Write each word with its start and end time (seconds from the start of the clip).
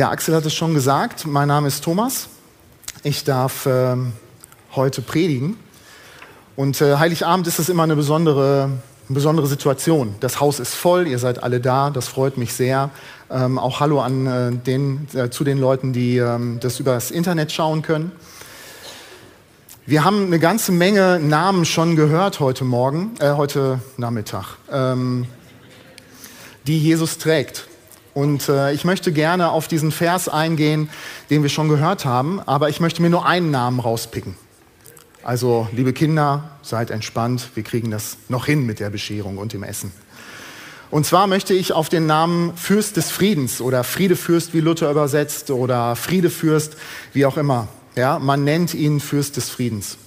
Ja, 0.00 0.08
Axel 0.08 0.34
hat 0.34 0.46
es 0.46 0.54
schon 0.54 0.72
gesagt. 0.72 1.26
Mein 1.26 1.48
Name 1.48 1.68
ist 1.68 1.84
Thomas. 1.84 2.30
Ich 3.02 3.22
darf 3.24 3.66
äh, 3.66 3.96
heute 4.74 5.02
predigen. 5.02 5.58
Und 6.56 6.80
äh, 6.80 6.96
Heiligabend 6.96 7.46
ist 7.46 7.58
es 7.58 7.68
immer 7.68 7.82
eine 7.82 7.96
besondere, 7.96 8.70
eine 9.08 9.14
besondere 9.14 9.46
Situation. 9.46 10.14
Das 10.20 10.40
Haus 10.40 10.58
ist 10.58 10.74
voll, 10.74 11.06
ihr 11.06 11.18
seid 11.18 11.42
alle 11.42 11.60
da, 11.60 11.90
das 11.90 12.08
freut 12.08 12.38
mich 12.38 12.54
sehr. 12.54 12.88
Ähm, 13.30 13.58
auch 13.58 13.80
Hallo 13.80 14.00
an 14.00 14.26
äh, 14.26 14.52
den, 14.52 15.06
äh, 15.12 15.28
zu 15.28 15.44
den 15.44 15.58
Leuten, 15.58 15.92
die 15.92 16.16
ähm, 16.16 16.60
das 16.62 16.80
über 16.80 16.94
das 16.94 17.10
Internet 17.10 17.52
schauen 17.52 17.82
können. 17.82 18.10
Wir 19.84 20.02
haben 20.02 20.24
eine 20.24 20.38
ganze 20.38 20.72
Menge 20.72 21.20
Namen 21.20 21.66
schon 21.66 21.94
gehört 21.94 22.40
heute 22.40 22.64
Morgen, 22.64 23.16
äh, 23.20 23.32
heute 23.32 23.80
Nachmittag, 23.98 24.56
ähm, 24.72 25.26
die 26.66 26.78
Jesus 26.78 27.18
trägt. 27.18 27.66
Und 28.14 28.48
äh, 28.48 28.72
ich 28.72 28.84
möchte 28.84 29.12
gerne 29.12 29.50
auf 29.50 29.68
diesen 29.68 29.92
Vers 29.92 30.28
eingehen, 30.28 30.90
den 31.30 31.42
wir 31.42 31.50
schon 31.50 31.68
gehört 31.68 32.04
haben, 32.04 32.40
aber 32.40 32.68
ich 32.68 32.80
möchte 32.80 33.02
mir 33.02 33.10
nur 33.10 33.26
einen 33.26 33.50
Namen 33.50 33.80
rauspicken. 33.80 34.34
Also, 35.22 35.68
liebe 35.72 35.92
Kinder, 35.92 36.50
seid 36.62 36.90
entspannt, 36.90 37.50
wir 37.54 37.62
kriegen 37.62 37.90
das 37.90 38.16
noch 38.28 38.46
hin 38.46 38.64
mit 38.64 38.80
der 38.80 38.90
Bescherung 38.90 39.38
und 39.38 39.52
dem 39.52 39.62
Essen. 39.62 39.92
Und 40.90 41.06
zwar 41.06 41.26
möchte 41.28 41.54
ich 41.54 41.72
auf 41.72 41.88
den 41.88 42.06
Namen 42.06 42.56
Fürst 42.56 42.96
des 42.96 43.10
Friedens 43.10 43.60
oder 43.60 43.84
Friedefürst, 43.84 44.54
wie 44.54 44.60
Luther 44.60 44.90
übersetzt, 44.90 45.50
oder 45.50 45.94
Friedefürst, 45.94 46.76
wie 47.12 47.26
auch 47.26 47.36
immer. 47.36 47.68
Ja, 47.94 48.18
man 48.18 48.42
nennt 48.44 48.74
ihn 48.74 48.98
Fürst 48.98 49.36
des 49.36 49.50
Friedens. 49.50 49.98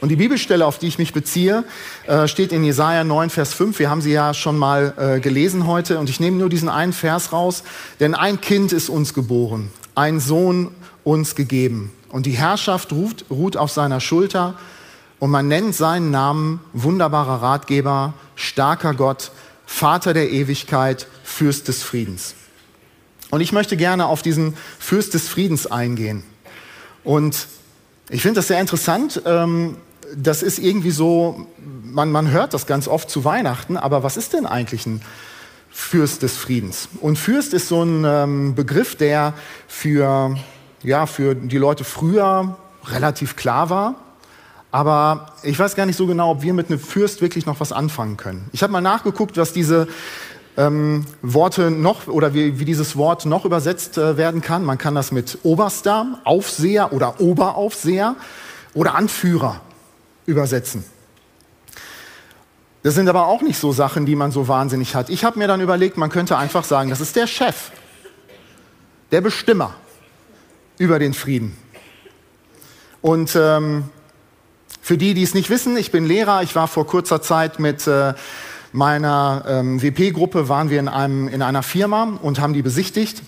Und 0.00 0.08
die 0.08 0.16
Bibelstelle, 0.16 0.64
auf 0.64 0.78
die 0.78 0.86
ich 0.86 0.98
mich 0.98 1.12
beziehe, 1.12 1.64
äh, 2.06 2.26
steht 2.26 2.52
in 2.52 2.64
Jesaja 2.64 3.04
9, 3.04 3.28
Vers 3.28 3.52
5. 3.52 3.78
Wir 3.78 3.90
haben 3.90 4.00
sie 4.00 4.12
ja 4.12 4.32
schon 4.32 4.56
mal 4.56 4.94
äh, 4.96 5.20
gelesen 5.20 5.66
heute. 5.66 5.98
Und 5.98 6.08
ich 6.08 6.20
nehme 6.20 6.38
nur 6.38 6.48
diesen 6.48 6.70
einen 6.70 6.94
Vers 6.94 7.32
raus. 7.32 7.62
Denn 8.00 8.14
ein 8.14 8.40
Kind 8.40 8.72
ist 8.72 8.88
uns 8.88 9.12
geboren, 9.12 9.70
ein 9.94 10.18
Sohn 10.18 10.70
uns 11.04 11.34
gegeben. 11.34 11.92
Und 12.08 12.24
die 12.24 12.32
Herrschaft 12.32 12.92
ruht, 12.92 13.26
ruht 13.28 13.58
auf 13.58 13.70
seiner 13.70 14.00
Schulter. 14.00 14.58
Und 15.18 15.30
man 15.30 15.48
nennt 15.48 15.74
seinen 15.74 16.10
Namen 16.10 16.60
wunderbarer 16.72 17.42
Ratgeber, 17.42 18.14
starker 18.36 18.94
Gott, 18.94 19.32
Vater 19.66 20.14
der 20.14 20.30
Ewigkeit, 20.30 21.06
Fürst 21.22 21.68
des 21.68 21.82
Friedens. 21.82 22.34
Und 23.30 23.42
ich 23.42 23.52
möchte 23.52 23.76
gerne 23.76 24.06
auf 24.06 24.22
diesen 24.22 24.56
Fürst 24.78 25.12
des 25.12 25.28
Friedens 25.28 25.66
eingehen. 25.66 26.22
Und 27.04 27.46
ich 28.08 28.22
finde 28.22 28.36
das 28.36 28.48
sehr 28.48 28.60
interessant. 28.60 29.22
Ähm, 29.24 29.76
das 30.16 30.42
ist 30.42 30.58
irgendwie 30.58 30.90
so, 30.90 31.46
man, 31.58 32.10
man 32.10 32.30
hört 32.30 32.54
das 32.54 32.66
ganz 32.66 32.88
oft 32.88 33.10
zu 33.10 33.24
Weihnachten, 33.24 33.76
aber 33.76 34.02
was 34.02 34.16
ist 34.16 34.32
denn 34.32 34.46
eigentlich 34.46 34.86
ein 34.86 35.02
Fürst 35.70 36.22
des 36.22 36.36
Friedens? 36.36 36.88
Und 37.00 37.18
Fürst 37.18 37.54
ist 37.54 37.68
so 37.68 37.82
ein 37.82 38.04
ähm, 38.04 38.54
Begriff, 38.54 38.96
der 38.96 39.34
für, 39.68 40.36
ja, 40.82 41.06
für 41.06 41.34
die 41.34 41.58
Leute 41.58 41.84
früher 41.84 42.56
relativ 42.86 43.36
klar 43.36 43.70
war. 43.70 43.94
Aber 44.72 45.32
ich 45.42 45.58
weiß 45.58 45.74
gar 45.74 45.86
nicht 45.86 45.96
so 45.96 46.06
genau, 46.06 46.32
ob 46.32 46.42
wir 46.42 46.54
mit 46.54 46.68
einem 46.68 46.78
Fürst 46.78 47.22
wirklich 47.22 47.44
noch 47.44 47.58
was 47.60 47.72
anfangen 47.72 48.16
können. 48.16 48.48
Ich 48.52 48.62
habe 48.62 48.72
mal 48.72 48.80
nachgeguckt, 48.80 49.36
was 49.36 49.52
diese 49.52 49.88
ähm, 50.56 51.06
Worte 51.22 51.70
noch 51.70 52.06
oder 52.06 52.34
wie, 52.34 52.60
wie, 52.60 52.64
dieses 52.64 52.96
Wort 52.96 53.26
noch 53.26 53.44
übersetzt 53.44 53.98
äh, 53.98 54.16
werden 54.16 54.40
kann. 54.42 54.64
Man 54.64 54.78
kann 54.78 54.94
das 54.94 55.10
mit 55.10 55.38
Oberster, 55.42 56.20
Aufseher 56.24 56.92
oder 56.92 57.20
Oberaufseher 57.20 58.14
oder 58.74 58.94
Anführer 58.94 59.60
übersetzen. 60.30 60.84
Das 62.82 62.94
sind 62.94 63.08
aber 63.08 63.26
auch 63.26 63.42
nicht 63.42 63.58
so 63.58 63.72
Sachen, 63.72 64.06
die 64.06 64.16
man 64.16 64.30
so 64.30 64.48
wahnsinnig 64.48 64.94
hat. 64.94 65.10
Ich 65.10 65.24
habe 65.24 65.38
mir 65.38 65.46
dann 65.46 65.60
überlegt, 65.60 65.98
man 65.98 66.08
könnte 66.08 66.38
einfach 66.38 66.64
sagen, 66.64 66.88
das 66.88 67.00
ist 67.00 67.14
der 67.14 67.26
Chef, 67.26 67.70
der 69.10 69.20
Bestimmer 69.20 69.74
über 70.78 70.98
den 70.98 71.12
Frieden. 71.12 71.56
Und 73.02 73.36
ähm, 73.36 73.84
für 74.80 74.96
die, 74.96 75.12
die 75.12 75.22
es 75.22 75.34
nicht 75.34 75.50
wissen, 75.50 75.76
ich 75.76 75.90
bin 75.90 76.06
Lehrer. 76.06 76.42
Ich 76.42 76.54
war 76.54 76.68
vor 76.68 76.86
kurzer 76.86 77.20
Zeit 77.20 77.58
mit 77.58 77.86
äh, 77.86 78.14
meiner 78.72 79.44
ähm, 79.46 79.82
WP-Gruppe, 79.82 80.48
waren 80.48 80.70
wir 80.70 80.80
in, 80.80 80.88
einem, 80.88 81.28
in 81.28 81.42
einer 81.42 81.62
Firma 81.62 82.18
und 82.22 82.40
haben 82.40 82.54
die 82.54 82.62
besichtigt. 82.62 83.22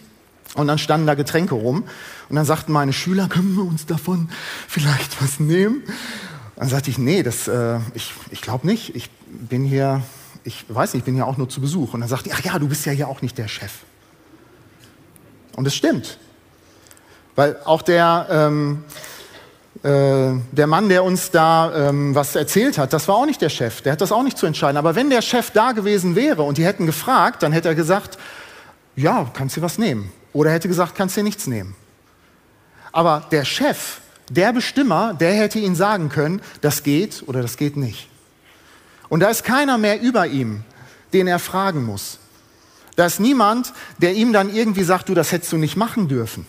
Und 0.54 0.66
dann 0.66 0.78
standen 0.78 1.06
da 1.06 1.14
Getränke 1.14 1.54
rum. 1.54 1.84
Und 2.28 2.36
dann 2.36 2.44
sagten 2.44 2.72
meine 2.72 2.92
Schüler, 2.92 3.28
können 3.28 3.54
wir 3.54 3.64
uns 3.64 3.86
davon 3.86 4.28
vielleicht 4.68 5.22
was 5.22 5.40
nehmen? 5.40 5.82
Dann 6.62 6.68
sagte 6.68 6.90
ich, 6.90 6.98
nee, 6.98 7.24
das, 7.24 7.48
äh, 7.48 7.80
ich, 7.92 8.12
ich 8.30 8.40
glaube 8.40 8.68
nicht. 8.68 8.94
Ich 8.94 9.10
bin 9.26 9.64
hier, 9.64 10.00
ich 10.44 10.64
weiß 10.68 10.94
nicht, 10.94 11.00
ich 11.00 11.04
bin 11.04 11.16
hier 11.16 11.26
auch 11.26 11.36
nur 11.36 11.48
zu 11.48 11.60
Besuch. 11.60 11.92
Und 11.92 12.02
dann 12.02 12.08
sagte 12.08 12.28
ich, 12.28 12.36
ach 12.36 12.44
ja, 12.44 12.56
du 12.56 12.68
bist 12.68 12.86
ja 12.86 12.92
hier 12.92 13.08
auch 13.08 13.20
nicht 13.20 13.36
der 13.36 13.48
Chef. 13.48 13.72
Und 15.56 15.66
es 15.66 15.74
stimmt. 15.74 16.18
Weil 17.34 17.56
auch 17.64 17.82
der, 17.82 18.28
ähm, 18.30 18.84
äh, 19.82 20.38
der 20.52 20.68
Mann, 20.68 20.88
der 20.88 21.02
uns 21.02 21.32
da 21.32 21.88
ähm, 21.88 22.14
was 22.14 22.36
erzählt 22.36 22.78
hat, 22.78 22.92
das 22.92 23.08
war 23.08 23.16
auch 23.16 23.26
nicht 23.26 23.40
der 23.40 23.48
Chef. 23.48 23.82
Der 23.82 23.94
hat 23.94 24.00
das 24.00 24.12
auch 24.12 24.22
nicht 24.22 24.38
zu 24.38 24.46
entscheiden. 24.46 24.76
Aber 24.76 24.94
wenn 24.94 25.10
der 25.10 25.20
Chef 25.20 25.50
da 25.50 25.72
gewesen 25.72 26.14
wäre 26.14 26.44
und 26.44 26.58
die 26.58 26.64
hätten 26.64 26.86
gefragt, 26.86 27.42
dann 27.42 27.50
hätte 27.50 27.70
er 27.70 27.74
gesagt, 27.74 28.18
ja, 28.94 29.28
kannst 29.34 29.56
du 29.56 29.62
was 29.62 29.78
nehmen. 29.78 30.12
Oder 30.32 30.50
er 30.50 30.54
hätte 30.54 30.68
gesagt, 30.68 30.94
kannst 30.94 31.16
du 31.16 31.24
nichts 31.24 31.48
nehmen. 31.48 31.74
Aber 32.92 33.26
der 33.32 33.44
Chef 33.44 33.98
der 34.34 34.52
Bestimmer, 34.52 35.14
der 35.14 35.34
hätte 35.34 35.58
ihn 35.58 35.74
sagen 35.74 36.08
können, 36.08 36.40
das 36.60 36.82
geht 36.82 37.22
oder 37.26 37.42
das 37.42 37.56
geht 37.56 37.76
nicht. 37.76 38.08
Und 39.08 39.20
da 39.20 39.28
ist 39.28 39.44
keiner 39.44 39.76
mehr 39.78 40.00
über 40.00 40.26
ihm, 40.26 40.64
den 41.12 41.26
er 41.26 41.38
fragen 41.38 41.84
muss. 41.84 42.18
Da 42.96 43.06
ist 43.06 43.20
niemand, 43.20 43.72
der 43.98 44.14
ihm 44.14 44.32
dann 44.32 44.54
irgendwie 44.54 44.84
sagt, 44.84 45.08
du, 45.08 45.14
das 45.14 45.32
hättest 45.32 45.52
du 45.52 45.58
nicht 45.58 45.76
machen 45.76 46.08
dürfen. 46.08 46.46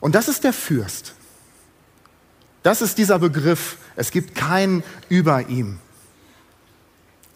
Und 0.00 0.14
das 0.14 0.28
ist 0.28 0.44
der 0.44 0.52
Fürst. 0.52 1.14
Das 2.62 2.82
ist 2.82 2.98
dieser 2.98 3.18
Begriff. 3.18 3.76
Es 3.96 4.10
gibt 4.10 4.34
keinen 4.34 4.82
über 5.08 5.48
ihm. 5.48 5.78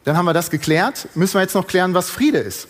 Dann 0.05 0.17
haben 0.17 0.27
wir 0.27 0.33
das 0.33 0.51
geklärt. 0.51 1.09
Müssen 1.15 1.35
wir 1.35 1.43
jetzt 1.43 1.55
noch 1.55 1.67
klären, 1.67 1.95
was 1.95 2.11
Friede 2.11 2.39
ist. 2.39 2.67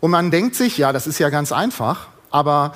Und 0.00 0.10
man 0.10 0.30
denkt 0.30 0.56
sich, 0.56 0.78
ja, 0.78 0.92
das 0.92 1.06
ist 1.06 1.18
ja 1.18 1.28
ganz 1.28 1.52
einfach, 1.52 2.08
aber 2.30 2.74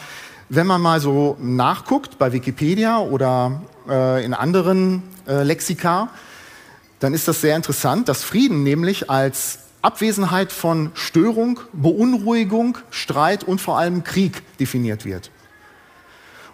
wenn 0.49 0.67
man 0.67 0.81
mal 0.81 1.01
so 1.01 1.37
nachguckt 1.41 2.19
bei 2.19 2.33
Wikipedia 2.33 2.99
oder 2.99 3.63
äh, 3.89 4.25
in 4.25 4.35
anderen 4.35 5.03
äh, 5.27 5.43
Lexika, 5.43 6.09
dann 7.01 7.15
ist 7.15 7.29
das 7.29 7.41
sehr 7.41 7.57
interessant, 7.57 8.09
dass 8.09 8.23
Frieden 8.23 8.63
nämlich 8.63 9.11
als 9.11 9.61
Abwesenheit 9.83 10.53
von 10.53 10.91
Störung, 10.95 11.61
Beunruhigung, 11.73 12.79
Streit 12.91 13.45
und 13.45 13.61
vor 13.61 13.79
allem 13.79 14.05
Krieg 14.05 14.43
definiert 14.59 15.05
wird. 15.05 15.31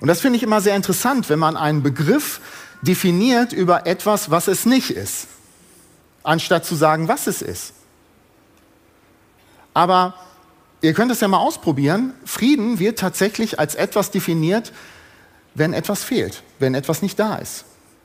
Und 0.00 0.08
das 0.08 0.20
finde 0.20 0.36
ich 0.36 0.42
immer 0.42 0.60
sehr 0.60 0.74
interessant, 0.74 1.28
wenn 1.28 1.38
man 1.38 1.56
einen 1.56 1.82
Begriff 1.82 2.40
definiert 2.82 3.52
über 3.52 3.86
etwas, 3.86 4.30
was 4.30 4.48
es 4.48 4.66
nicht 4.66 4.90
ist, 4.90 5.28
anstatt 6.22 6.64
zu 6.64 6.74
sagen, 6.74 7.06
was 7.06 7.26
es 7.26 7.42
ist. 7.42 7.74
Aber 9.74 10.14
Ihr 10.82 10.94
könnt 10.94 11.12
es 11.12 11.20
ja 11.20 11.28
mal 11.28 11.38
ausprobieren. 11.38 12.14
Frieden 12.24 12.78
wird 12.78 12.98
tatsächlich 12.98 13.58
als 13.58 13.74
etwas 13.74 14.10
definiert, 14.10 14.72
wenn 15.54 15.72
etwas 15.72 16.02
fehlt, 16.02 16.42
wenn 16.58 16.74
etwas 16.74 17.02
nicht 17.02 17.18
da 17.18 17.36
ist. 17.36 17.64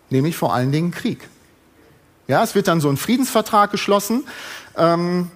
Nämlich 0.09 0.35
vor 0.35 0.53
allen 0.53 0.71
Dingen 0.71 0.91
Krieg. 0.91 1.27
Ja, 2.27 2.43
es 2.43 2.55
wird 2.55 2.67
dann 2.67 2.81
so 2.81 2.89
ein 2.89 2.97
Friedensvertrag 2.97 3.71
geschlossen. 3.71 4.25
Ähm, 4.75 5.31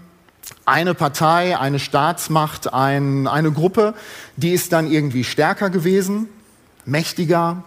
eine 0.65 0.95
Partei, 0.95 1.57
eine 1.57 1.79
Staatsmacht, 1.79 2.73
ein, 2.73 3.27
eine 3.27 3.51
Gruppe, 3.51 3.93
die 4.35 4.51
ist 4.51 4.73
dann 4.73 4.91
irgendwie 4.91 5.23
stärker 5.23 5.69
gewesen, 5.69 6.27
mächtiger, 6.85 7.63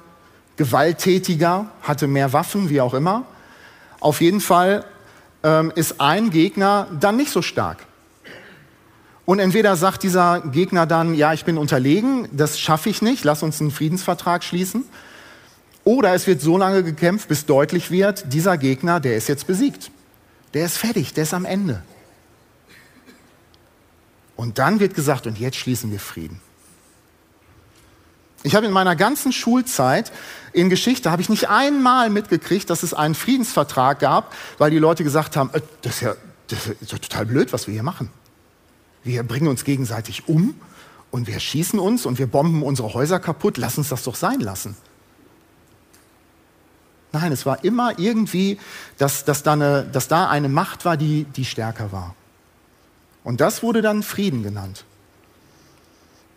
gewalttätiger, 0.57 1.67
hatte 1.83 2.09
mehr 2.09 2.33
Waffen, 2.33 2.69
wie 2.69 2.81
auch 2.81 2.95
immer. 2.95 3.25
Auf 4.01 4.21
jeden 4.21 4.41
Fall 4.41 4.85
ähm, 5.45 5.73
ist 5.75 6.01
ein 6.01 6.31
Gegner 6.31 6.89
dann 6.99 7.17
nicht 7.17 7.31
so 7.31 7.43
stark. 7.43 7.87
Und 9.25 9.39
entweder 9.39 9.77
sagt 9.77 10.03
dieser 10.03 10.41
Gegner 10.41 10.87
dann, 10.87 11.15
ja, 11.15 11.33
ich 11.33 11.45
bin 11.45 11.57
unterlegen, 11.57 12.29
das 12.33 12.59
schaffe 12.59 12.89
ich 12.89 13.03
nicht, 13.03 13.25
lass 13.25 13.43
uns 13.43 13.61
einen 13.61 13.71
Friedensvertrag 13.71 14.43
schließen. 14.43 14.85
Oder 15.85 16.15
es 16.15 16.27
wird 16.27 16.41
so 16.41 16.59
lange 16.59 16.83
gekämpft, 16.83 17.29
bis 17.29 17.47
deutlich 17.47 17.91
wird, 17.91 18.33
dieser 18.33 18.59
Gegner, 18.59 19.01
der 19.01 19.17
ist 19.17 19.29
jetzt 19.29 19.47
besiegt. 19.47 19.91
Der 20.55 20.65
ist 20.67 20.77
fertig, 20.77 21.15
der 21.15 21.25
ist 21.25 21.35
am 21.35 21.45
Ende. 21.45 21.83
Und 24.37 24.59
dann 24.59 24.81
wird 24.81 24.95
gesagt, 24.95 25.27
und 25.27 25.39
jetzt 25.39 25.57
schließen 25.57 25.91
wir 25.93 26.01
Frieden. 26.01 26.41
Ich 28.43 28.57
habe 28.57 28.67
in 28.67 28.73
meiner 28.73 28.97
ganzen 28.97 29.33
Schulzeit 29.33 30.13
in 30.53 30.69
Geschichte 30.69 31.11
habe 31.11 31.23
ich 31.23 31.29
nicht 31.29 31.49
einmal 31.49 32.11
mitgekriegt, 32.11 32.69
dass 32.69 32.83
es 32.83 32.93
einen 32.93 33.15
Friedensvertrag 33.15 34.01
gab, 34.01 34.35
weil 34.59 34.71
die 34.71 34.79
Leute 34.79 35.05
gesagt 35.05 35.37
haben, 35.37 35.51
äh, 35.53 35.61
das 35.83 35.95
ist 35.95 36.01
ja, 36.01 36.15
das 36.49 36.67
ist 36.67 36.93
ja 36.93 36.99
total 36.99 37.27
blöd, 37.27 37.53
was 37.53 37.69
wir 37.69 37.75
hier 37.75 37.85
machen. 37.85 38.11
Wir 39.05 39.23
bringen 39.23 39.49
uns 39.49 39.65
gegenseitig 39.65 40.29
um 40.29 40.55
und 41.11 41.27
wir 41.27 41.41
schießen 41.41 41.79
uns 41.79 42.07
und 42.07 42.19
wir 42.19 42.27
bomben 42.27 42.63
unsere 42.63 42.95
Häuser 42.95 43.21
kaputt. 43.21 43.59
Lass 43.59 43.79
uns 43.79 43.89
das 43.89 44.05
doch 44.05 44.15
sein 44.15 44.41
lassen. 44.41 44.77
Nein, 47.13 47.31
es 47.33 47.45
war 47.45 47.63
immer 47.63 47.99
irgendwie, 47.99 48.59
dass, 48.97 49.25
dass, 49.25 49.43
da, 49.43 49.53
eine, 49.53 49.85
dass 49.85 50.09
da 50.09 50.29
eine 50.29 50.49
Macht 50.49 50.85
war, 50.85 50.97
die, 50.97 51.25
die 51.25 51.45
stärker 51.45 51.93
war. 51.93 52.15
Und 53.23 53.41
das 53.41 53.63
wurde 53.63 53.83
dann 53.83 54.03
Frieden 54.03 54.43
genannt. 54.43 54.85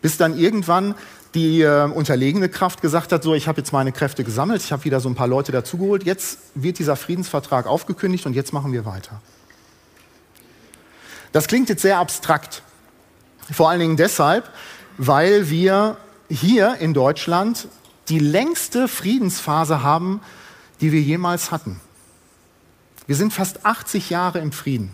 Bis 0.02 0.18
dann 0.18 0.38
irgendwann 0.38 0.94
die 1.34 1.62
äh, 1.62 1.84
unterlegene 1.84 2.48
Kraft 2.48 2.82
gesagt 2.82 3.12
hat, 3.12 3.22
so, 3.22 3.34
ich 3.34 3.48
habe 3.48 3.58
jetzt 3.60 3.72
meine 3.72 3.92
Kräfte 3.92 4.24
gesammelt, 4.24 4.62
ich 4.62 4.72
habe 4.72 4.84
wieder 4.84 5.00
so 5.00 5.08
ein 5.08 5.14
paar 5.14 5.28
Leute 5.28 5.52
dazugeholt, 5.52 6.04
jetzt 6.04 6.38
wird 6.54 6.78
dieser 6.78 6.96
Friedensvertrag 6.96 7.66
aufgekündigt 7.66 8.26
und 8.26 8.34
jetzt 8.34 8.52
machen 8.52 8.72
wir 8.72 8.84
weiter. 8.84 9.20
Das 11.36 11.48
klingt 11.48 11.68
jetzt 11.68 11.82
sehr 11.82 11.98
abstrakt. 11.98 12.62
Vor 13.52 13.68
allen 13.68 13.80
Dingen 13.80 13.98
deshalb, 13.98 14.50
weil 14.96 15.50
wir 15.50 15.98
hier 16.30 16.76
in 16.80 16.94
Deutschland 16.94 17.68
die 18.08 18.20
längste 18.20 18.88
Friedensphase 18.88 19.82
haben, 19.82 20.22
die 20.80 20.92
wir 20.92 21.02
jemals 21.02 21.50
hatten. 21.50 21.78
Wir 23.06 23.16
sind 23.16 23.34
fast 23.34 23.66
80 23.66 24.08
Jahre 24.08 24.38
im 24.38 24.50
Frieden. 24.50 24.92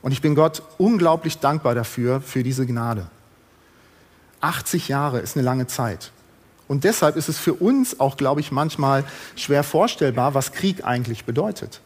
Und 0.00 0.12
ich 0.12 0.22
bin 0.22 0.34
Gott 0.34 0.62
unglaublich 0.78 1.40
dankbar 1.40 1.74
dafür, 1.74 2.22
für 2.22 2.42
diese 2.42 2.64
Gnade. 2.64 3.06
80 4.40 4.88
Jahre 4.88 5.20
ist 5.20 5.36
eine 5.36 5.44
lange 5.44 5.66
Zeit. 5.66 6.10
Und 6.68 6.84
deshalb 6.84 7.16
ist 7.16 7.28
es 7.28 7.38
für 7.38 7.52
uns 7.52 8.00
auch, 8.00 8.16
glaube 8.16 8.40
ich, 8.40 8.50
manchmal 8.50 9.04
schwer 9.36 9.62
vorstellbar, 9.62 10.32
was 10.32 10.52
Krieg 10.52 10.86
eigentlich 10.86 11.26
bedeutet. 11.26 11.82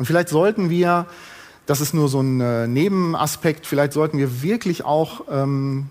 Und 0.00 0.06
vielleicht 0.06 0.30
sollten 0.30 0.70
wir, 0.70 1.04
das 1.66 1.82
ist 1.82 1.92
nur 1.92 2.08
so 2.08 2.22
ein 2.22 2.40
äh, 2.40 2.66
Nebenaspekt, 2.66 3.66
vielleicht 3.66 3.92
sollten 3.92 4.16
wir 4.16 4.40
wirklich 4.40 4.82
auch, 4.82 5.26
ähm, 5.30 5.90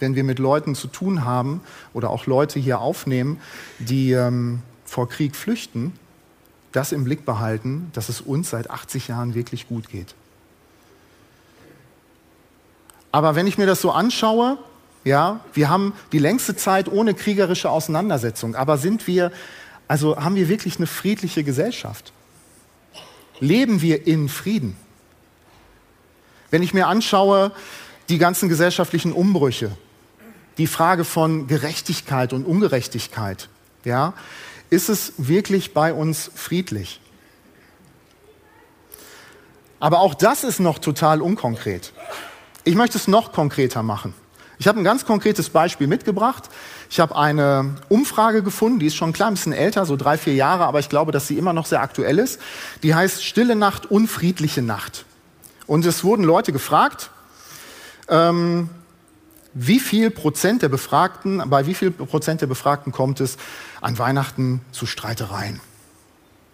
wenn 0.00 0.16
wir 0.16 0.24
mit 0.24 0.40
Leuten 0.40 0.74
zu 0.74 0.88
tun 0.88 1.24
haben 1.24 1.60
oder 1.92 2.10
auch 2.10 2.26
Leute 2.26 2.58
hier 2.58 2.80
aufnehmen, 2.80 3.40
die 3.78 4.10
ähm, 4.10 4.62
vor 4.84 5.08
Krieg 5.08 5.36
flüchten, 5.36 5.92
das 6.72 6.90
im 6.90 7.04
Blick 7.04 7.24
behalten, 7.24 7.92
dass 7.92 8.08
es 8.08 8.20
uns 8.20 8.50
seit 8.50 8.68
80 8.68 9.06
Jahren 9.06 9.36
wirklich 9.36 9.68
gut 9.68 9.88
geht. 9.90 10.16
Aber 13.12 13.36
wenn 13.36 13.46
ich 13.46 13.58
mir 13.58 13.66
das 13.66 13.80
so 13.80 13.92
anschaue, 13.92 14.58
ja, 15.04 15.38
wir 15.54 15.68
haben 15.68 15.92
die 16.10 16.18
längste 16.18 16.56
Zeit 16.56 16.90
ohne 16.90 17.14
kriegerische 17.14 17.70
Auseinandersetzung, 17.70 18.56
aber 18.56 18.76
sind 18.76 19.06
wir, 19.06 19.30
also 19.86 20.16
haben 20.16 20.34
wir 20.34 20.48
wirklich 20.48 20.78
eine 20.78 20.88
friedliche 20.88 21.44
Gesellschaft? 21.44 22.12
Leben 23.40 23.82
wir 23.82 24.06
in 24.06 24.28
Frieden? 24.28 24.76
Wenn 26.50 26.62
ich 26.62 26.74
mir 26.74 26.86
anschaue, 26.86 27.52
die 28.08 28.18
ganzen 28.18 28.48
gesellschaftlichen 28.48 29.12
Umbrüche, 29.12 29.70
die 30.58 30.66
Frage 30.66 31.04
von 31.04 31.46
Gerechtigkeit 31.46 32.32
und 32.32 32.44
Ungerechtigkeit, 32.44 33.48
ja, 33.84 34.14
ist 34.68 34.88
es 34.88 35.14
wirklich 35.16 35.74
bei 35.74 35.92
uns 35.92 36.30
friedlich? 36.34 37.00
Aber 39.78 40.00
auch 40.00 40.14
das 40.14 40.44
ist 40.44 40.60
noch 40.60 40.78
total 40.78 41.22
unkonkret. 41.22 41.92
Ich 42.64 42.74
möchte 42.74 42.98
es 42.98 43.08
noch 43.08 43.32
konkreter 43.32 43.82
machen. 43.82 44.12
Ich 44.60 44.68
habe 44.68 44.78
ein 44.78 44.84
ganz 44.84 45.06
konkretes 45.06 45.48
Beispiel 45.48 45.86
mitgebracht. 45.86 46.50
Ich 46.90 47.00
habe 47.00 47.16
eine 47.16 47.76
Umfrage 47.88 48.42
gefunden, 48.42 48.78
die 48.78 48.88
ist 48.88 48.94
schon 48.94 49.08
ein 49.08 49.14
klein 49.14 49.32
bisschen 49.32 49.54
älter, 49.54 49.86
so 49.86 49.96
drei, 49.96 50.18
vier 50.18 50.34
Jahre, 50.34 50.66
aber 50.66 50.80
ich 50.80 50.90
glaube, 50.90 51.12
dass 51.12 51.26
sie 51.26 51.38
immer 51.38 51.54
noch 51.54 51.64
sehr 51.64 51.80
aktuell 51.80 52.18
ist. 52.18 52.38
Die 52.82 52.94
heißt 52.94 53.24
Stille 53.24 53.56
Nacht, 53.56 53.86
unfriedliche 53.86 54.60
Nacht. 54.60 55.06
Und 55.66 55.86
es 55.86 56.04
wurden 56.04 56.24
Leute 56.24 56.52
gefragt, 56.52 57.10
ähm, 58.08 58.68
wie 59.54 59.80
viel 59.80 60.10
Prozent 60.10 60.60
der 60.60 60.68
Befragten, 60.68 61.42
bei 61.46 61.64
wie 61.64 61.74
viel 61.74 61.90
Prozent 61.90 62.42
der 62.42 62.46
Befragten 62.46 62.92
kommt 62.92 63.20
es 63.20 63.38
an 63.80 63.98
Weihnachten 63.98 64.60
zu 64.72 64.84
Streitereien? 64.84 65.58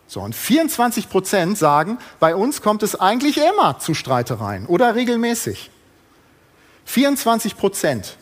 So, 0.07 0.21
und 0.21 0.37
24 0.37 1.11
Prozent 1.11 1.59
sagen, 1.59 1.99
bei 2.21 2.37
uns 2.37 2.63
kommt 2.63 2.85
es 2.85 2.95
eigentlich 2.95 3.37
immer 3.39 3.81
zu 3.81 3.95
Streitereien 3.95 4.67
oder 4.67 4.95
regelmäßig. 4.95 5.73
24 6.87 7.57
Prozent, 7.57 8.17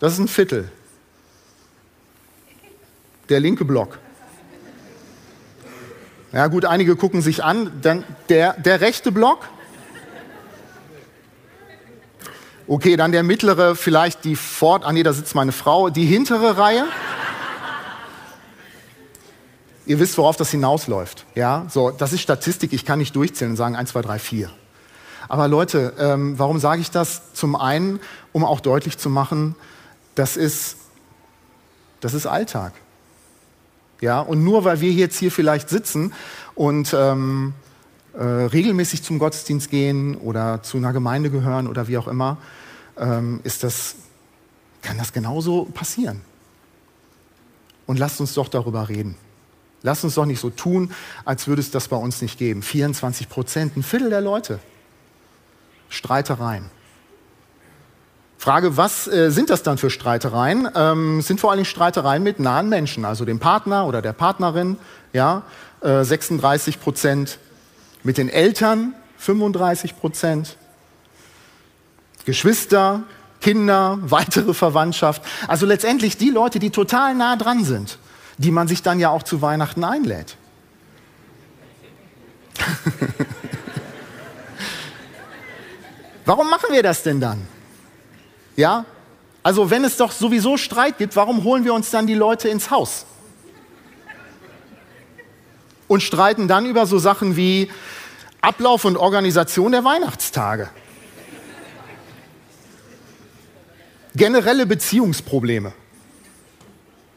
das 0.00 0.14
ist 0.14 0.18
ein 0.18 0.28
Viertel. 0.28 0.70
Der 3.28 3.38
linke 3.38 3.64
Block. 3.64 3.98
Ja 6.32 6.46
gut, 6.48 6.64
einige 6.64 6.96
gucken 6.96 7.22
sich 7.22 7.44
an, 7.44 7.70
dann 7.82 8.04
der, 8.28 8.54
der 8.54 8.80
rechte 8.80 9.12
Block. 9.12 9.48
Okay, 12.66 12.96
dann 12.96 13.12
der 13.12 13.22
mittlere, 13.22 13.74
vielleicht 13.74 14.24
die 14.24 14.36
Fort, 14.36 14.84
ah 14.84 14.92
nee, 14.92 15.02
da 15.02 15.12
sitzt 15.12 15.34
meine 15.34 15.52
Frau, 15.52 15.90
die 15.90 16.06
hintere 16.06 16.56
Reihe. 16.56 16.86
Ihr 19.86 19.98
wisst, 19.98 20.16
worauf 20.18 20.36
das 20.36 20.52
hinausläuft. 20.52 21.26
Ja, 21.34 21.66
so, 21.68 21.90
das 21.90 22.12
ist 22.12 22.20
Statistik, 22.20 22.72
ich 22.72 22.84
kann 22.84 23.00
nicht 23.00 23.14
durchzählen 23.16 23.52
und 23.52 23.56
sagen 23.56 23.74
1, 23.74 23.90
2, 23.90 24.02
3, 24.02 24.18
4. 24.20 24.50
Aber 25.30 25.46
Leute, 25.46 25.92
ähm, 25.96 26.40
warum 26.40 26.58
sage 26.58 26.80
ich 26.80 26.90
das? 26.90 27.32
Zum 27.34 27.54
einen, 27.54 28.00
um 28.32 28.44
auch 28.44 28.58
deutlich 28.58 28.98
zu 28.98 29.08
machen, 29.08 29.54
das 30.16 30.36
ist, 30.36 30.76
das 32.00 32.14
ist 32.14 32.26
Alltag. 32.26 32.72
Ja, 34.00 34.18
und 34.18 34.42
nur 34.42 34.64
weil 34.64 34.80
wir 34.80 34.90
jetzt 34.90 35.16
hier 35.16 35.30
vielleicht 35.30 35.68
sitzen 35.68 36.12
und 36.56 36.92
ähm, 36.98 37.54
äh, 38.12 38.24
regelmäßig 38.24 39.04
zum 39.04 39.20
Gottesdienst 39.20 39.70
gehen 39.70 40.16
oder 40.16 40.64
zu 40.64 40.78
einer 40.78 40.92
Gemeinde 40.92 41.30
gehören 41.30 41.68
oder 41.68 41.86
wie 41.86 41.96
auch 41.96 42.08
immer, 42.08 42.36
ähm, 42.98 43.38
ist 43.44 43.62
das, 43.62 43.94
kann 44.82 44.98
das 44.98 45.12
genauso 45.12 45.66
passieren. 45.66 46.22
Und 47.86 48.00
lasst 48.00 48.20
uns 48.20 48.34
doch 48.34 48.48
darüber 48.48 48.88
reden. 48.88 49.14
Lasst 49.82 50.02
uns 50.02 50.16
doch 50.16 50.26
nicht 50.26 50.40
so 50.40 50.50
tun, 50.50 50.92
als 51.24 51.46
würde 51.46 51.60
es 51.60 51.70
das 51.70 51.86
bei 51.86 51.96
uns 51.96 52.20
nicht 52.20 52.36
geben. 52.36 52.62
24 52.62 53.28
Prozent, 53.28 53.76
ein 53.76 53.84
Viertel 53.84 54.10
der 54.10 54.22
Leute. 54.22 54.58
Streitereien. 55.90 56.70
Frage, 58.38 58.78
was 58.78 59.06
äh, 59.06 59.30
sind 59.30 59.50
das 59.50 59.62
dann 59.62 59.76
für 59.76 59.90
Streitereien? 59.90 60.66
Ähm, 60.74 61.20
sind 61.20 61.40
vor 61.40 61.50
allem 61.50 61.66
Streitereien 61.66 62.22
mit 62.22 62.40
nahen 62.40 62.70
Menschen, 62.70 63.04
also 63.04 63.26
dem 63.26 63.38
Partner 63.38 63.86
oder 63.86 64.00
der 64.00 64.14
Partnerin, 64.14 64.78
ja, 65.12 65.42
äh, 65.82 66.02
36 66.04 66.80
Prozent, 66.80 67.38
mit 68.02 68.16
den 68.16 68.30
Eltern 68.30 68.94
35 69.18 69.98
Prozent, 69.98 70.56
Geschwister, 72.24 73.02
Kinder, 73.42 73.98
weitere 74.02 74.54
Verwandtschaft. 74.54 75.20
Also 75.46 75.66
letztendlich 75.66 76.16
die 76.16 76.30
Leute, 76.30 76.60
die 76.60 76.70
total 76.70 77.14
nah 77.14 77.36
dran 77.36 77.62
sind, 77.64 77.98
die 78.38 78.52
man 78.52 78.68
sich 78.68 78.82
dann 78.82 78.98
ja 79.00 79.10
auch 79.10 79.22
zu 79.22 79.42
Weihnachten 79.42 79.84
einlädt. 79.84 80.38
Warum 86.30 86.48
machen 86.48 86.68
wir 86.70 86.84
das 86.84 87.02
denn 87.02 87.18
dann? 87.18 87.44
Ja? 88.54 88.84
Also 89.42 89.68
wenn 89.68 89.82
es 89.82 89.96
doch 89.96 90.12
sowieso 90.12 90.56
Streit 90.56 90.96
gibt, 90.96 91.16
warum 91.16 91.42
holen 91.42 91.64
wir 91.64 91.74
uns 91.74 91.90
dann 91.90 92.06
die 92.06 92.14
Leute 92.14 92.48
ins 92.48 92.70
Haus? 92.70 93.04
Und 95.88 96.04
streiten 96.04 96.46
dann 96.46 96.66
über 96.66 96.86
so 96.86 97.00
Sachen 97.00 97.36
wie 97.36 97.68
Ablauf 98.42 98.84
und 98.84 98.96
Organisation 98.96 99.72
der 99.72 99.82
Weihnachtstage. 99.82 100.70
Generelle 104.14 104.66
Beziehungsprobleme. 104.66 105.72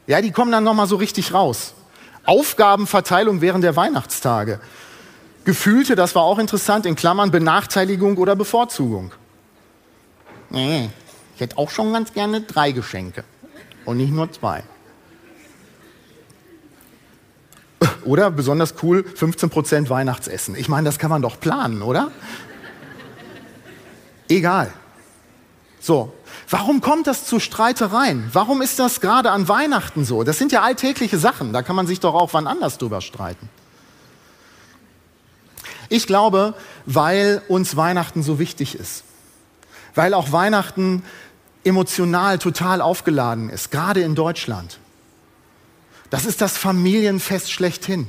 Ja, 0.07 0.21
die 0.21 0.31
kommen 0.31 0.51
dann 0.51 0.63
nochmal 0.63 0.87
so 0.87 0.95
richtig 0.95 1.35
raus. 1.35 1.75
Aufgabenverteilung 2.25 3.41
während 3.41 3.63
der 3.63 3.75
Weihnachtstage. 3.75 4.59
Gefühlte, 5.45 5.95
das 5.95 6.15
war 6.15 6.23
auch 6.23 6.39
interessant, 6.39 6.85
in 6.85 6.95
Klammern 6.95 7.31
Benachteiligung 7.31 8.17
oder 8.17 8.35
Bevorzugung. 8.35 9.11
Nee, 10.49 10.89
ich 11.35 11.41
hätte 11.41 11.57
auch 11.57 11.69
schon 11.69 11.91
ganz 11.91 12.13
gerne 12.13 12.41
drei 12.41 12.71
Geschenke 12.71 13.23
und 13.85 13.97
nicht 13.97 14.13
nur 14.13 14.31
zwei. 14.31 14.63
Oder 18.05 18.31
besonders 18.31 18.75
cool, 18.83 19.05
15% 19.17 19.89
Weihnachtsessen. 19.89 20.55
Ich 20.55 20.69
meine, 20.69 20.85
das 20.85 20.99
kann 20.99 21.09
man 21.09 21.21
doch 21.21 21.39
planen, 21.39 21.81
oder? 21.81 22.11
Egal. 24.29 24.71
So, 25.79 26.13
warum 26.49 26.81
kommt 26.81 27.07
das 27.07 27.25
zu 27.25 27.39
Streitereien? 27.39 28.29
Warum 28.31 28.61
ist 28.61 28.79
das 28.79 29.01
gerade 29.01 29.31
an 29.31 29.47
Weihnachten 29.47 30.05
so? 30.05 30.23
Das 30.23 30.37
sind 30.37 30.51
ja 30.51 30.61
alltägliche 30.61 31.17
Sachen, 31.17 31.51
da 31.51 31.61
kann 31.61 31.75
man 31.75 31.87
sich 31.87 31.99
doch 31.99 32.13
auch 32.13 32.33
wann 32.33 32.47
anders 32.47 32.77
drüber 32.77 33.01
streiten. 33.01 33.49
Ich 35.93 36.07
glaube, 36.07 36.55
weil 36.87 37.43
uns 37.49 37.75
Weihnachten 37.75 38.23
so 38.23 38.39
wichtig 38.39 38.73
ist. 38.73 39.03
Weil 39.93 40.15
auch 40.15 40.31
Weihnachten 40.31 41.03
emotional 41.63 42.39
total 42.39 42.81
aufgeladen 42.81 43.51
ist, 43.51 43.69
gerade 43.69 44.01
in 44.01 44.15
Deutschland. 44.15 44.79
Das 46.09 46.25
ist 46.25 46.41
das 46.41 46.57
Familienfest 46.57 47.51
schlechthin. 47.51 48.07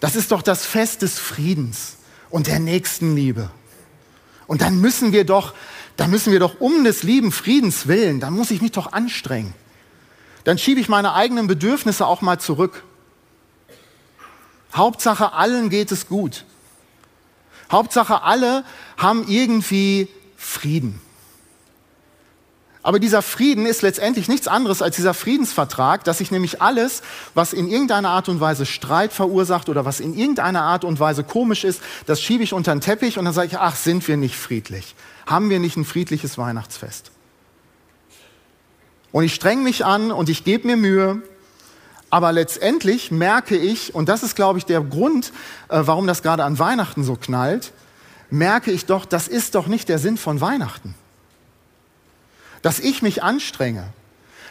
Das 0.00 0.16
ist 0.16 0.32
doch 0.32 0.40
das 0.40 0.64
Fest 0.64 1.02
des 1.02 1.18
Friedens 1.18 1.96
und 2.30 2.46
der 2.46 2.58
Nächstenliebe. 2.58 3.50
Und 4.46 4.62
dann 4.62 4.80
müssen 4.80 5.12
wir 5.12 5.26
doch, 5.26 5.52
dann 5.98 6.10
müssen 6.10 6.32
wir 6.32 6.40
doch 6.40 6.58
um 6.58 6.84
des 6.84 7.02
lieben 7.02 7.32
Friedens 7.32 7.86
willen, 7.86 8.18
dann 8.18 8.32
muss 8.32 8.50
ich 8.50 8.62
mich 8.62 8.72
doch 8.72 8.94
anstrengen. 8.94 9.52
Dann 10.44 10.56
schiebe 10.56 10.80
ich 10.80 10.88
meine 10.88 11.12
eigenen 11.12 11.48
Bedürfnisse 11.48 12.06
auch 12.06 12.22
mal 12.22 12.38
zurück. 12.40 12.82
Hauptsache, 14.74 15.32
allen 15.32 15.70
geht 15.70 15.92
es 15.92 16.08
gut. 16.08 16.44
Hauptsache, 17.70 18.22
alle 18.22 18.64
haben 18.96 19.26
irgendwie 19.28 20.08
Frieden. 20.36 21.00
Aber 22.86 23.00
dieser 23.00 23.20
Frieden 23.20 23.66
ist 23.66 23.82
letztendlich 23.82 24.28
nichts 24.28 24.46
anderes 24.46 24.80
als 24.80 24.94
dieser 24.94 25.12
Friedensvertrag, 25.12 26.04
dass 26.04 26.20
ich 26.20 26.30
nämlich 26.30 26.62
alles, 26.62 27.02
was 27.34 27.52
in 27.52 27.68
irgendeiner 27.68 28.10
Art 28.10 28.28
und 28.28 28.38
Weise 28.38 28.64
Streit 28.64 29.12
verursacht 29.12 29.68
oder 29.68 29.84
was 29.84 29.98
in 29.98 30.16
irgendeiner 30.16 30.62
Art 30.62 30.84
und 30.84 31.00
Weise 31.00 31.24
komisch 31.24 31.64
ist, 31.64 31.82
das 32.06 32.22
schiebe 32.22 32.44
ich 32.44 32.52
unter 32.52 32.72
den 32.72 32.80
Teppich 32.80 33.18
und 33.18 33.24
dann 33.24 33.34
sage 33.34 33.48
ich, 33.48 33.58
ach, 33.58 33.74
sind 33.74 34.06
wir 34.06 34.16
nicht 34.16 34.36
friedlich? 34.36 34.94
Haben 35.26 35.50
wir 35.50 35.58
nicht 35.58 35.76
ein 35.76 35.84
friedliches 35.84 36.38
Weihnachtsfest? 36.38 37.10
Und 39.10 39.24
ich 39.24 39.34
streng 39.34 39.64
mich 39.64 39.84
an 39.84 40.12
und 40.12 40.28
ich 40.28 40.44
gebe 40.44 40.68
mir 40.68 40.76
Mühe, 40.76 41.22
aber 42.10 42.32
letztendlich 42.32 43.10
merke 43.10 43.56
ich, 43.56 43.94
und 43.94 44.08
das 44.08 44.22
ist, 44.22 44.36
glaube 44.36 44.58
ich, 44.58 44.66
der 44.66 44.80
Grund, 44.80 45.32
äh, 45.68 45.80
warum 45.84 46.06
das 46.06 46.22
gerade 46.22 46.44
an 46.44 46.58
Weihnachten 46.58 47.04
so 47.04 47.16
knallt, 47.16 47.72
merke 48.30 48.70
ich 48.70 48.86
doch, 48.86 49.04
das 49.04 49.28
ist 49.28 49.54
doch 49.54 49.66
nicht 49.66 49.88
der 49.88 49.98
Sinn 49.98 50.16
von 50.16 50.40
Weihnachten 50.40 50.94
dass 52.66 52.80
ich 52.80 53.00
mich 53.00 53.22
anstrenge, 53.22 53.92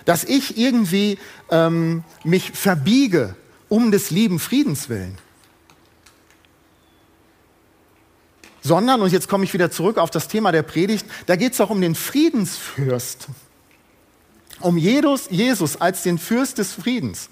dass 0.06 0.24
ich 0.24 0.58
irgendwie 0.58 1.20
ähm, 1.52 2.06
mich 2.24 2.52
verbiege 2.52 3.36
um 3.68 3.92
des 3.92 4.10
lieben 4.10 4.40
Friedens 4.40 4.88
willen. 4.88 5.18
Sondern, 8.62 9.02
und 9.02 9.12
jetzt 9.12 9.28
komme 9.28 9.44
ich 9.44 9.54
wieder 9.54 9.70
zurück 9.70 9.98
auf 9.98 10.12
das 10.12 10.30
Thema 10.30 10.54
der 10.54 10.64
Predigt, 10.64 11.06
da 11.26 11.36
geht 11.36 11.54
es 11.54 11.60
auch 11.60 11.70
um 11.70 11.82
den 11.82 11.94
Friedensfürst. 11.94 13.28
Um 14.62 14.78
Jesus 14.78 15.76
als 15.82 16.04
den 16.04 16.18
Fürst 16.18 16.58
des 16.58 16.72
Friedens. 16.72 17.30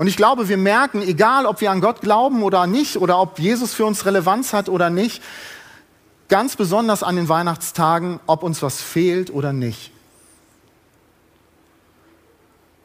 Und 0.00 0.06
ich 0.06 0.16
glaube, 0.16 0.48
wir 0.48 0.56
merken, 0.56 1.02
egal 1.02 1.44
ob 1.44 1.60
wir 1.60 1.70
an 1.70 1.82
Gott 1.82 2.00
glauben 2.00 2.42
oder 2.42 2.66
nicht, 2.66 2.96
oder 2.96 3.20
ob 3.20 3.38
Jesus 3.38 3.74
für 3.74 3.84
uns 3.84 4.06
Relevanz 4.06 4.54
hat 4.54 4.70
oder 4.70 4.88
nicht, 4.88 5.22
ganz 6.30 6.56
besonders 6.56 7.02
an 7.02 7.16
den 7.16 7.28
Weihnachtstagen, 7.28 8.18
ob 8.26 8.42
uns 8.42 8.62
was 8.62 8.80
fehlt 8.80 9.28
oder 9.28 9.52
nicht. 9.52 9.92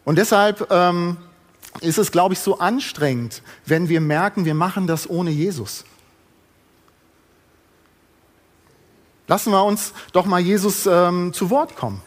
Und 0.03 0.17
deshalb 0.17 0.67
ähm, 0.69 1.15
ist 1.79 1.99
es, 1.99 2.11
glaube 2.11 2.33
ich, 2.33 2.41
so 2.41 2.59
anstrengend, 2.59 3.43
wenn 3.65 3.87
wir 3.87 4.01
merken, 4.01 4.43
wir 4.43 4.53
machen 4.53 4.85
das 4.85 5.09
ohne 5.09 5.31
Jesus. 5.31 5.85
Lassen 9.29 9.53
wir 9.53 9.63
uns 9.63 9.93
doch 10.11 10.25
mal 10.25 10.41
Jesus 10.41 10.85
ähm, 10.85 11.31
zu 11.31 11.49
Wort 11.49 11.77
kommen. 11.77 12.01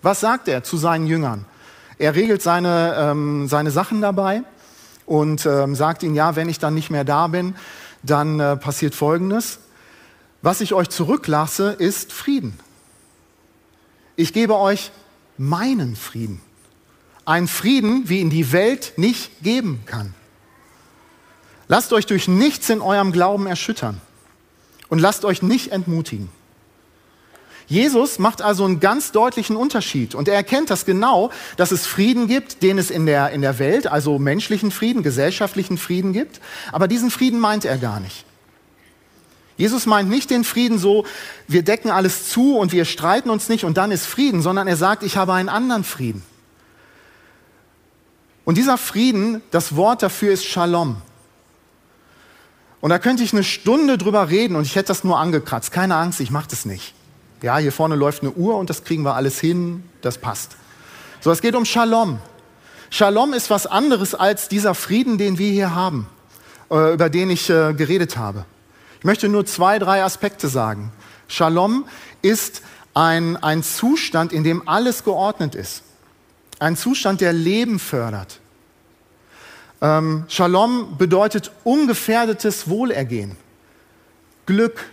Was 0.00 0.20
sagt 0.20 0.48
er 0.48 0.64
zu 0.64 0.78
seinen 0.78 1.06
Jüngern? 1.06 1.44
Er 1.98 2.14
regelt 2.14 2.42
seine, 2.42 2.94
ähm, 2.96 3.48
seine 3.48 3.70
Sachen 3.70 4.00
dabei 4.00 4.42
und 5.06 5.46
ähm, 5.46 5.74
sagt 5.74 6.02
ihnen, 6.02 6.14
ja, 6.14 6.36
wenn 6.36 6.48
ich 6.48 6.58
dann 6.58 6.74
nicht 6.74 6.90
mehr 6.90 7.04
da 7.04 7.26
bin, 7.26 7.56
dann 8.02 8.38
äh, 8.38 8.56
passiert 8.56 8.94
Folgendes. 8.94 9.58
Was 10.42 10.60
ich 10.60 10.74
euch 10.74 10.88
zurücklasse, 10.88 11.72
ist 11.72 12.12
Frieden. 12.12 12.58
Ich 14.14 14.32
gebe 14.32 14.56
euch 14.56 14.92
meinen 15.36 15.96
Frieden. 15.96 16.40
Einen 17.24 17.48
Frieden, 17.48 18.08
wie 18.08 18.20
ihn 18.20 18.30
die 18.30 18.52
Welt 18.52 18.92
nicht 18.96 19.42
geben 19.42 19.82
kann. 19.86 20.14
Lasst 21.66 21.92
euch 21.92 22.06
durch 22.06 22.28
nichts 22.28 22.70
in 22.70 22.80
eurem 22.80 23.12
Glauben 23.12 23.46
erschüttern 23.46 24.00
und 24.88 25.00
lasst 25.00 25.24
euch 25.24 25.42
nicht 25.42 25.72
entmutigen. 25.72 26.30
Jesus 27.68 28.18
macht 28.18 28.40
also 28.40 28.64
einen 28.64 28.80
ganz 28.80 29.12
deutlichen 29.12 29.54
Unterschied 29.54 30.14
und 30.14 30.26
er 30.26 30.34
erkennt 30.34 30.70
das 30.70 30.86
genau, 30.86 31.30
dass 31.58 31.70
es 31.70 31.86
Frieden 31.86 32.26
gibt, 32.26 32.62
den 32.62 32.78
es 32.78 32.90
in 32.90 33.04
der, 33.04 33.30
in 33.30 33.42
der 33.42 33.58
Welt, 33.58 33.86
also 33.86 34.18
menschlichen 34.18 34.70
Frieden, 34.70 35.02
gesellschaftlichen 35.02 35.76
Frieden 35.76 36.14
gibt, 36.14 36.40
aber 36.72 36.88
diesen 36.88 37.10
Frieden 37.10 37.38
meint 37.38 37.66
er 37.66 37.76
gar 37.76 38.00
nicht. 38.00 38.24
Jesus 39.58 39.84
meint 39.84 40.08
nicht 40.08 40.30
den 40.30 40.44
Frieden 40.44 40.78
so, 40.78 41.04
wir 41.46 41.62
decken 41.62 41.90
alles 41.90 42.30
zu 42.30 42.56
und 42.56 42.72
wir 42.72 42.86
streiten 42.86 43.28
uns 43.28 43.50
nicht 43.50 43.64
und 43.64 43.76
dann 43.76 43.90
ist 43.90 44.06
Frieden, 44.06 44.40
sondern 44.40 44.66
er 44.66 44.76
sagt, 44.76 45.02
ich 45.02 45.18
habe 45.18 45.34
einen 45.34 45.50
anderen 45.50 45.84
Frieden. 45.84 46.22
Und 48.46 48.56
dieser 48.56 48.78
Frieden, 48.78 49.42
das 49.50 49.76
Wort 49.76 50.02
dafür 50.02 50.32
ist 50.32 50.46
Shalom. 50.46 51.02
Und 52.80 52.90
da 52.90 52.98
könnte 52.98 53.24
ich 53.24 53.34
eine 53.34 53.44
Stunde 53.44 53.98
drüber 53.98 54.30
reden 54.30 54.56
und 54.56 54.62
ich 54.62 54.74
hätte 54.76 54.88
das 54.88 55.04
nur 55.04 55.18
angekratzt. 55.18 55.70
Keine 55.70 55.96
Angst, 55.96 56.20
ich 56.20 56.30
mache 56.30 56.48
das 56.48 56.64
nicht. 56.64 56.94
Ja, 57.40 57.58
hier 57.58 57.70
vorne 57.70 57.94
läuft 57.94 58.22
eine 58.22 58.32
Uhr 58.32 58.56
und 58.56 58.68
das 58.68 58.82
kriegen 58.82 59.04
wir 59.04 59.14
alles 59.14 59.38
hin, 59.38 59.84
das 60.00 60.18
passt. 60.18 60.56
So, 61.20 61.30
es 61.30 61.40
geht 61.40 61.54
um 61.54 61.64
Shalom. 61.64 62.18
Shalom 62.90 63.32
ist 63.32 63.48
was 63.48 63.66
anderes 63.66 64.14
als 64.14 64.48
dieser 64.48 64.74
Frieden, 64.74 65.18
den 65.18 65.38
wir 65.38 65.52
hier 65.52 65.72
haben, 65.72 66.08
äh, 66.70 66.94
über 66.94 67.08
den 67.08 67.30
ich 67.30 67.48
äh, 67.48 67.74
geredet 67.74 68.16
habe. 68.16 68.44
Ich 68.98 69.04
möchte 69.04 69.28
nur 69.28 69.46
zwei, 69.46 69.78
drei 69.78 70.02
Aspekte 70.02 70.48
sagen. 70.48 70.90
Shalom 71.28 71.84
ist 72.22 72.62
ein, 72.94 73.36
ein 73.36 73.62
Zustand, 73.62 74.32
in 74.32 74.42
dem 74.42 74.66
alles 74.66 75.04
geordnet 75.04 75.54
ist. 75.54 75.84
Ein 76.58 76.76
Zustand, 76.76 77.20
der 77.20 77.32
Leben 77.32 77.78
fördert. 77.78 78.40
Ähm, 79.80 80.24
Shalom 80.26 80.98
bedeutet 80.98 81.52
ungefährdetes 81.62 82.68
Wohlergehen, 82.68 83.36
Glück, 84.44 84.86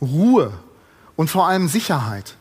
Ruhe 0.00 0.52
und 1.18 1.28
vor 1.28 1.48
allem 1.48 1.66
Sicherheit. 1.66 2.36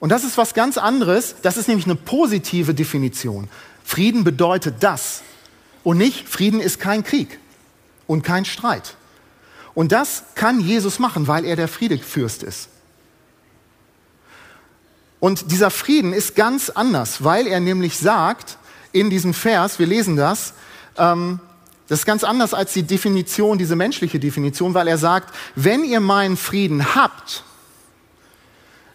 Und 0.00 0.08
das 0.08 0.24
ist 0.24 0.36
was 0.36 0.54
ganz 0.54 0.76
anderes. 0.76 1.36
Das 1.42 1.56
ist 1.56 1.68
nämlich 1.68 1.86
eine 1.86 1.94
positive 1.94 2.74
Definition. 2.74 3.48
Frieden 3.84 4.24
bedeutet 4.24 4.74
das. 4.80 5.22
Und 5.84 5.98
nicht, 5.98 6.28
Frieden 6.28 6.60
ist 6.60 6.80
kein 6.80 7.04
Krieg 7.04 7.38
und 8.08 8.24
kein 8.24 8.44
Streit. 8.44 8.96
Und 9.72 9.92
das 9.92 10.24
kann 10.34 10.58
Jesus 10.58 10.98
machen, 10.98 11.28
weil 11.28 11.44
er 11.44 11.54
der 11.54 11.68
Friedefürst 11.68 12.42
ist. 12.42 12.70
Und 15.20 15.52
dieser 15.52 15.70
Frieden 15.70 16.12
ist 16.12 16.34
ganz 16.34 16.70
anders, 16.70 17.22
weil 17.22 17.46
er 17.46 17.60
nämlich 17.60 17.98
sagt 17.98 18.58
in 18.90 19.10
diesem 19.10 19.32
Vers, 19.32 19.78
wir 19.78 19.86
lesen 19.86 20.16
das, 20.16 20.54
ähm, 20.98 21.38
das 21.90 21.98
ist 21.98 22.06
ganz 22.06 22.24
anders 22.24 22.54
als 22.54 22.72
die 22.72 22.84
Definition, 22.84 23.58
diese 23.58 23.76
menschliche 23.76 24.18
Definition, 24.18 24.72
weil 24.72 24.88
er 24.88 24.96
sagt, 24.96 25.34
wenn 25.56 25.84
ihr 25.84 26.00
meinen 26.00 26.38
Frieden 26.38 26.94
habt, 26.94 27.44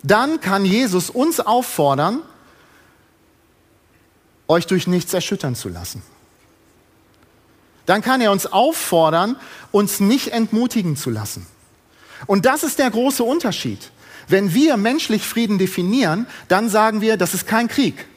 dann 0.01 0.41
kann 0.41 0.65
Jesus 0.65 1.11
uns 1.11 1.39
auffordern, 1.39 2.21
euch 4.47 4.65
durch 4.65 4.87
nichts 4.87 5.13
erschüttern 5.13 5.55
zu 5.55 5.69
lassen 5.69 6.01
dann 7.85 8.01
kann 8.01 8.21
er 8.21 8.31
uns 8.31 8.45
auffordern, 8.47 9.37
uns 9.71 9.99
nicht 9.99 10.29
entmutigen 10.29 10.95
zu 10.95 11.09
lassen. 11.09 11.45
Und 12.27 12.45
das 12.45 12.63
ist 12.63 12.79
der 12.79 12.89
große 12.89 13.23
Unterschied. 13.23 13.91
Wenn 14.27 14.53
wir 14.53 14.77
menschlich 14.77 15.23
Frieden 15.23 15.57
definieren, 15.57 16.25
dann 16.47 16.69
sagen 16.69 17.01
wir, 17.01 17.17
das 17.17 17.33
ist 17.33 17.45
kein 17.47 17.67
Krieg, 17.67 18.07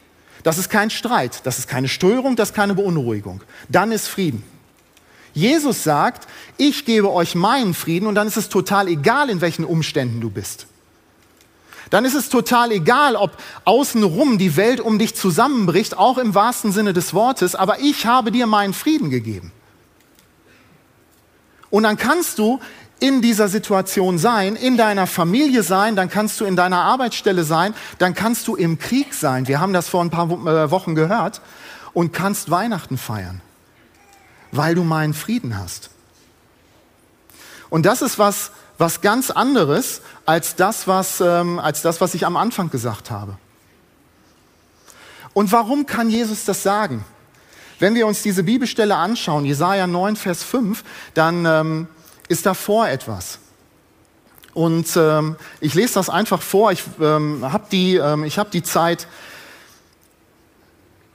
das 0.42 0.56
ist 0.56 0.70
kein 0.70 0.88
Streit, 0.88 1.40
das 1.44 1.58
ist 1.58 1.68
keine 1.68 1.88
Störung, 1.88 2.34
das 2.36 2.50
ist 2.50 2.54
keine 2.54 2.74
Beunruhigung. 2.74 3.42
Dann 3.68 3.92
ist 3.92 4.08
Frieden. 4.08 4.42
Jesus 5.38 5.84
sagt, 5.84 6.28
ich 6.56 6.84
gebe 6.84 7.12
euch 7.12 7.34
meinen 7.34 7.74
Frieden 7.74 8.06
und 8.06 8.14
dann 8.14 8.26
ist 8.26 8.36
es 8.36 8.48
total 8.48 8.88
egal, 8.88 9.30
in 9.30 9.40
welchen 9.40 9.64
Umständen 9.64 10.20
du 10.20 10.30
bist. 10.30 10.66
Dann 11.90 12.04
ist 12.04 12.14
es 12.14 12.28
total 12.28 12.72
egal, 12.72 13.16
ob 13.16 13.36
außenrum 13.64 14.36
die 14.36 14.56
Welt 14.56 14.80
um 14.80 14.98
dich 14.98 15.14
zusammenbricht, 15.14 15.96
auch 15.96 16.18
im 16.18 16.34
wahrsten 16.34 16.72
Sinne 16.72 16.92
des 16.92 17.14
Wortes, 17.14 17.54
aber 17.54 17.80
ich 17.80 18.04
habe 18.04 18.30
dir 18.30 18.46
meinen 18.46 18.74
Frieden 18.74 19.10
gegeben. 19.10 19.52
Und 21.70 21.84
dann 21.84 21.96
kannst 21.96 22.38
du 22.38 22.60
in 23.00 23.22
dieser 23.22 23.48
Situation 23.48 24.18
sein, 24.18 24.56
in 24.56 24.76
deiner 24.76 25.06
Familie 25.06 25.62
sein, 25.62 25.94
dann 25.94 26.08
kannst 26.08 26.40
du 26.40 26.44
in 26.44 26.56
deiner 26.56 26.82
Arbeitsstelle 26.82 27.44
sein, 27.44 27.74
dann 27.98 28.14
kannst 28.14 28.48
du 28.48 28.56
im 28.56 28.78
Krieg 28.78 29.14
sein. 29.14 29.46
Wir 29.46 29.60
haben 29.60 29.72
das 29.72 29.88
vor 29.88 30.02
ein 30.02 30.10
paar 30.10 30.30
äh, 30.30 30.70
Wochen 30.70 30.94
gehört 30.94 31.40
und 31.92 32.12
kannst 32.12 32.50
Weihnachten 32.50 32.98
feiern, 32.98 33.40
weil 34.52 34.74
du 34.74 34.84
meinen 34.84 35.14
Frieden 35.14 35.58
hast. 35.58 35.90
Und 37.70 37.84
das 37.84 38.02
ist 38.02 38.18
was, 38.18 38.50
was 38.78 39.00
ganz 39.00 39.30
anderes 39.30 40.00
als 40.24 40.56
das, 40.56 40.86
was, 40.86 41.20
ähm, 41.20 41.58
als 41.58 41.82
das, 41.82 42.00
was 42.00 42.14
ich 42.14 42.24
am 42.24 42.36
Anfang 42.36 42.70
gesagt 42.70 43.10
habe. 43.10 43.36
Und 45.34 45.52
warum 45.52 45.86
kann 45.86 46.08
Jesus 46.10 46.44
das 46.44 46.62
sagen? 46.62 47.04
Wenn 47.78 47.94
wir 47.94 48.06
uns 48.06 48.22
diese 48.22 48.42
Bibelstelle 48.42 48.96
anschauen, 48.96 49.44
Jesaja 49.44 49.86
9, 49.86 50.16
Vers 50.16 50.42
5, 50.42 50.82
dann 51.14 51.44
ähm, 51.44 51.88
ist 52.28 52.46
davor 52.46 52.88
etwas. 52.88 53.38
Und 54.54 54.96
ähm, 54.96 55.36
ich 55.60 55.74
lese 55.74 55.94
das 55.94 56.10
einfach 56.10 56.42
vor. 56.42 56.72
Ich 56.72 56.82
ähm, 57.00 57.40
habe 57.42 57.66
die, 57.70 57.96
ähm, 57.96 58.24
ich 58.24 58.38
hab 58.38 58.50
die 58.50 58.62
Zeit. 58.64 59.06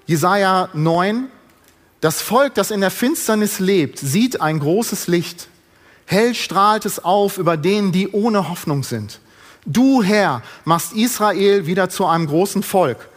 Jesaja 0.05 0.69
9. 0.73 1.27
Das 2.03 2.21
Volk, 2.21 2.53
das 2.55 2.69
in 2.69 2.81
der 2.81 2.91
Finsternis 2.91 3.59
lebt, 3.59 3.97
sieht 3.97 4.41
ein 4.41 4.59
großes 4.59 5.07
Licht. 5.07 5.47
Hell 6.05 6.35
strahlt 6.35 6.85
es 6.85 7.01
auf 7.01 7.37
über 7.37 7.55
denen, 7.55 7.93
die 7.93 8.09
ohne 8.09 8.49
Hoffnung 8.49 8.83
sind. 8.83 9.21
Du, 9.65 10.03
Herr, 10.03 10.41
machst 10.65 10.91
Israel 10.91 11.65
wieder 11.65 11.87
zu 11.87 12.05
einem 12.05 12.27
großen 12.27 12.61
Volk 12.61 13.07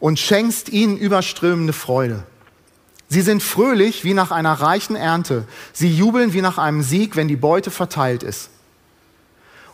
und 0.00 0.18
schenkst 0.18 0.70
ihnen 0.70 0.96
überströmende 0.96 1.72
Freude. 1.72 2.24
Sie 3.08 3.20
sind 3.20 3.44
fröhlich 3.44 4.02
wie 4.02 4.14
nach 4.14 4.32
einer 4.32 4.54
reichen 4.54 4.96
Ernte. 4.96 5.46
Sie 5.72 5.94
jubeln 5.94 6.32
wie 6.32 6.42
nach 6.42 6.58
einem 6.58 6.82
Sieg, 6.82 7.14
wenn 7.14 7.28
die 7.28 7.36
Beute 7.36 7.70
verteilt 7.70 8.24
ist. 8.24 8.50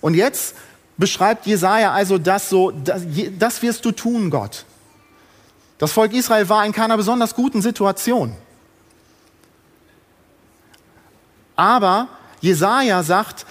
Und 0.03 0.13
jetzt 0.13 0.57
beschreibt 0.99 1.47
Jesaja 1.47 1.93
also 1.93 2.19
das 2.19 2.51
so, 2.51 2.71
das, 2.71 3.01
das 3.39 3.63
wirst 3.63 3.87
du 3.87 3.93
tun, 3.93 4.29
Gott. 4.29 4.66
Das 5.79 5.93
Volk 5.93 6.13
Israel 6.13 6.49
war 6.49 6.65
in 6.65 6.73
keiner 6.73 6.97
besonders 6.97 7.35
guten 7.35 7.61
Situation. 7.61 8.37
Aber 11.55 12.09
Jesaja 12.41 13.03
sagt, 13.03 13.47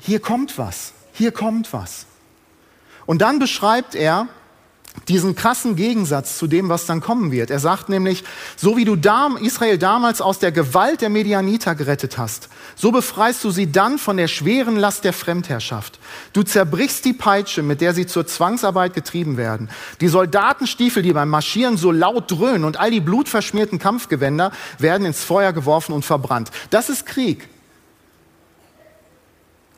hier 0.00 0.20
kommt 0.20 0.58
was, 0.58 0.92
hier 1.12 1.32
kommt 1.32 1.72
was. 1.72 2.06
Und 3.06 3.22
dann 3.22 3.38
beschreibt 3.38 3.94
er 3.94 4.28
diesen 5.08 5.34
krassen 5.34 5.76
Gegensatz 5.76 6.38
zu 6.38 6.46
dem, 6.46 6.68
was 6.68 6.86
dann 6.86 7.00
kommen 7.00 7.30
wird. 7.30 7.50
Er 7.50 7.58
sagt 7.58 7.88
nämlich, 7.88 8.24
so 8.56 8.76
wie 8.76 8.84
du 8.84 8.96
Israel 9.40 9.76
damals 9.76 10.20
aus 10.20 10.38
der 10.38 10.52
Gewalt 10.52 11.00
der 11.00 11.10
Medianiter 11.10 11.74
gerettet 11.74 12.16
hast, 12.16 12.48
so 12.76 12.90
befreist 12.90 13.44
du 13.44 13.50
sie 13.50 13.70
dann 13.70 13.98
von 13.98 14.16
der 14.16 14.28
schweren 14.28 14.76
Last 14.76 15.04
der 15.04 15.12
Fremdherrschaft. 15.12 15.98
Du 16.32 16.42
zerbrichst 16.42 17.04
die 17.04 17.12
Peitsche, 17.12 17.62
mit 17.62 17.80
der 17.80 17.92
sie 17.92 18.06
zur 18.06 18.26
Zwangsarbeit 18.26 18.94
getrieben 18.94 19.36
werden. 19.36 19.68
Die 20.00 20.08
Soldatenstiefel, 20.08 21.02
die 21.02 21.12
beim 21.12 21.28
Marschieren 21.28 21.76
so 21.76 21.90
laut 21.90 22.30
dröhnen 22.30 22.64
und 22.64 22.78
all 22.78 22.90
die 22.90 23.00
blutverschmierten 23.00 23.78
Kampfgewänder 23.78 24.52
werden 24.78 25.06
ins 25.06 25.22
Feuer 25.22 25.52
geworfen 25.52 25.92
und 25.92 26.04
verbrannt. 26.04 26.50
Das 26.70 26.88
ist 26.88 27.04
Krieg. 27.04 27.48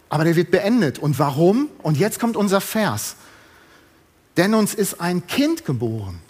Aber 0.08 0.25
der 0.25 0.37
wird 0.37 0.50
beendet. 0.50 0.99
Und 0.99 1.18
warum? 1.18 1.68
Und 1.82 1.99
jetzt 1.99 2.20
kommt 2.20 2.37
unser 2.37 2.61
Vers. 2.61 3.16
Denn 4.36 4.54
uns 4.54 4.74
ist 4.74 5.00
ein 5.00 5.26
Kind 5.26 5.64
geboren. 5.64 6.20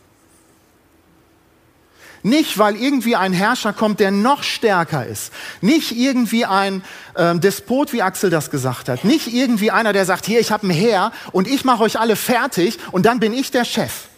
Nicht, 2.22 2.58
weil 2.58 2.74
irgendwie 2.74 3.14
ein 3.14 3.32
Herrscher 3.32 3.72
kommt, 3.72 4.00
der 4.00 4.10
noch 4.10 4.42
stärker 4.42 5.06
ist. 5.06 5.32
Nicht 5.60 5.92
irgendwie 5.92 6.44
ein 6.44 6.82
äh, 7.14 7.36
Despot, 7.38 7.92
wie 7.92 8.02
Axel 8.02 8.30
das 8.30 8.50
gesagt 8.50 8.88
hat. 8.88 9.04
Nicht 9.04 9.32
irgendwie 9.32 9.70
einer, 9.70 9.92
der 9.92 10.04
sagt, 10.06 10.26
hier, 10.26 10.40
ich 10.40 10.50
habe 10.50 10.66
ein 10.66 10.70
Heer 10.70 11.12
und 11.30 11.46
ich 11.46 11.64
mache 11.64 11.84
euch 11.84 12.00
alle 12.00 12.16
fertig 12.16 12.78
und 12.90 13.06
dann 13.06 13.20
bin 13.20 13.32
ich 13.32 13.52
der 13.52 13.64
Chef. 13.64 14.08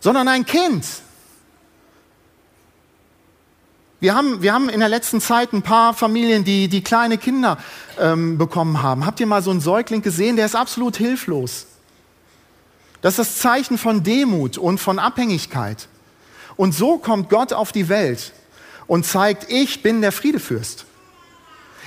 Sondern 0.00 0.28
ein 0.28 0.46
Kind, 0.46 0.86
wir 4.00 4.14
haben, 4.14 4.42
wir 4.42 4.54
haben 4.54 4.68
in 4.68 4.78
der 4.78 4.88
letzten 4.88 5.20
Zeit 5.20 5.52
ein 5.52 5.62
paar 5.62 5.92
Familien, 5.92 6.44
die, 6.44 6.68
die 6.68 6.82
kleine 6.82 7.18
Kinder 7.18 7.58
ähm, 7.98 8.38
bekommen 8.38 8.80
haben. 8.80 9.04
Habt 9.04 9.18
ihr 9.18 9.26
mal 9.26 9.42
so 9.42 9.50
einen 9.50 9.60
Säugling 9.60 10.02
gesehen? 10.02 10.36
Der 10.36 10.46
ist 10.46 10.54
absolut 10.54 10.96
hilflos. 10.96 11.66
Das 13.00 13.18
ist 13.18 13.18
das 13.18 13.38
Zeichen 13.38 13.78
von 13.78 14.02
Demut 14.02 14.58
und 14.58 14.78
von 14.78 14.98
Abhängigkeit. 14.98 15.88
Und 16.56 16.74
so 16.74 16.98
kommt 16.98 17.30
Gott 17.30 17.52
auf 17.52 17.70
die 17.70 17.88
Welt 17.88 18.32
und 18.86 19.06
zeigt, 19.06 19.50
ich 19.50 19.82
bin 19.82 20.00
der 20.00 20.12
Friedefürst. 20.12 20.84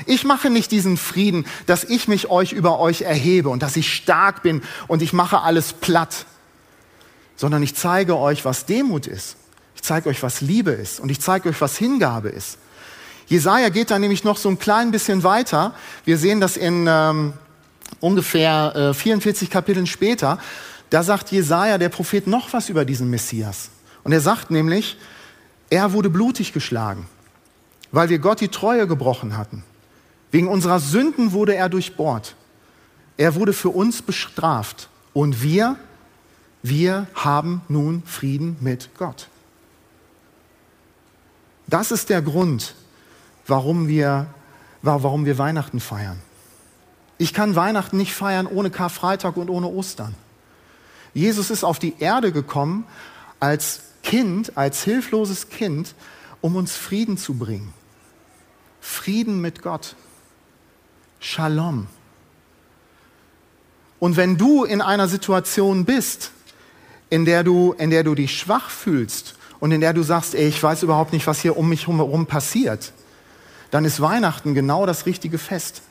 Ich 0.05 0.23
mache 0.23 0.49
nicht 0.49 0.71
diesen 0.71 0.97
Frieden, 0.97 1.45
dass 1.65 1.83
ich 1.83 2.07
mich 2.07 2.29
euch 2.29 2.53
über 2.53 2.79
euch 2.79 3.01
erhebe 3.01 3.49
und 3.49 3.61
dass 3.61 3.75
ich 3.75 3.93
stark 3.93 4.41
bin 4.41 4.61
und 4.87 5.01
ich 5.01 5.13
mache 5.13 5.41
alles 5.41 5.73
platt, 5.73 6.25
sondern 7.35 7.61
ich 7.61 7.75
zeige 7.75 8.17
euch, 8.17 8.45
was 8.45 8.65
Demut 8.65 9.07
ist. 9.07 9.35
Ich 9.75 9.81
zeige 9.81 10.09
euch, 10.09 10.23
was 10.23 10.41
Liebe 10.41 10.71
ist 10.71 10.99
und 10.99 11.09
ich 11.09 11.19
zeige 11.19 11.49
euch, 11.49 11.59
was 11.59 11.77
Hingabe 11.77 12.29
ist. 12.29 12.57
Jesaja 13.27 13.69
geht 13.69 13.91
da 13.91 13.99
nämlich 13.99 14.23
noch 14.23 14.37
so 14.37 14.49
ein 14.49 14.59
klein 14.59 14.91
bisschen 14.91 15.23
weiter. 15.23 15.73
Wir 16.05 16.17
sehen 16.17 16.41
das 16.41 16.57
in 16.57 16.85
ähm, 16.89 17.33
ungefähr 17.99 18.91
äh, 18.91 18.93
44 18.93 19.49
Kapiteln 19.49 19.87
später. 19.87 20.37
Da 20.91 21.03
sagt 21.03 21.31
Jesaja, 21.31 21.77
der 21.77 21.87
Prophet, 21.87 22.27
noch 22.27 22.51
was 22.51 22.67
über 22.67 22.83
diesen 22.83 23.09
Messias. 23.09 23.69
Und 24.03 24.11
er 24.11 24.19
sagt 24.19 24.51
nämlich, 24.51 24.97
er 25.69 25.93
wurde 25.93 26.09
blutig 26.09 26.51
geschlagen, 26.51 27.07
weil 27.93 28.09
wir 28.09 28.19
Gott 28.19 28.41
die 28.41 28.49
Treue 28.49 28.87
gebrochen 28.87 29.37
hatten. 29.37 29.63
Wegen 30.31 30.49
unserer 30.49 30.81
Sünden 30.81 31.31
wurde 31.31 31.55
er 31.55 31.69
durchbohrt. 31.69 32.35
Er 33.15 33.35
wurde 33.35 33.53
für 33.53 33.69
uns 33.69 34.01
bestraft. 34.01 34.89
Und 35.13 35.41
wir, 35.41 35.77
wir 36.61 37.07
haben 37.15 37.61
nun 37.69 38.03
Frieden 38.05 38.57
mit 38.59 38.89
Gott. 38.97 39.29
Das 41.67 41.91
ist 41.91 42.09
der 42.09 42.21
Grund, 42.21 42.75
warum 43.47 43.87
wir, 43.87 44.25
warum 44.81 45.23
wir 45.23 45.37
Weihnachten 45.37 45.79
feiern. 45.79 46.19
Ich 47.17 47.33
kann 47.33 47.55
Weihnachten 47.55 47.95
nicht 47.95 48.13
feiern 48.13 48.45
ohne 48.45 48.71
Karfreitag 48.71 49.37
und 49.37 49.49
ohne 49.49 49.67
Ostern. 49.67 50.15
Jesus 51.13 51.49
ist 51.49 51.63
auf 51.63 51.79
die 51.79 51.95
Erde 51.99 52.31
gekommen 52.31 52.85
als 53.39 53.81
Kind, 54.03 54.57
als 54.57 54.83
hilfloses 54.83 55.49
Kind, 55.49 55.95
um 56.41 56.55
uns 56.55 56.75
Frieden 56.75 57.17
zu 57.17 57.35
bringen. 57.35 57.73
Frieden 58.79 59.41
mit 59.41 59.61
Gott. 59.61 59.95
Shalom. 61.19 61.87
Und 63.99 64.17
wenn 64.17 64.37
du 64.37 64.63
in 64.63 64.81
einer 64.81 65.07
Situation 65.07 65.85
bist, 65.85 66.31
in 67.11 67.25
der 67.25 67.43
du, 67.43 67.73
in 67.73 67.91
der 67.91 68.03
du 68.03 68.15
dich 68.15 68.35
schwach 68.35 68.69
fühlst 68.69 69.35
und 69.59 69.71
in 69.71 69.81
der 69.81 69.93
du 69.93 70.01
sagst, 70.01 70.33
ey, 70.33 70.47
ich 70.47 70.63
weiß 70.63 70.81
überhaupt 70.81 71.13
nicht, 71.13 71.27
was 71.27 71.41
hier 71.41 71.57
um 71.57 71.69
mich 71.69 71.87
herum 71.87 72.25
passiert, 72.25 72.93
dann 73.69 73.85
ist 73.85 74.01
Weihnachten 74.01 74.55
genau 74.55 74.85
das 74.85 75.05
richtige 75.05 75.37
Fest. 75.37 75.83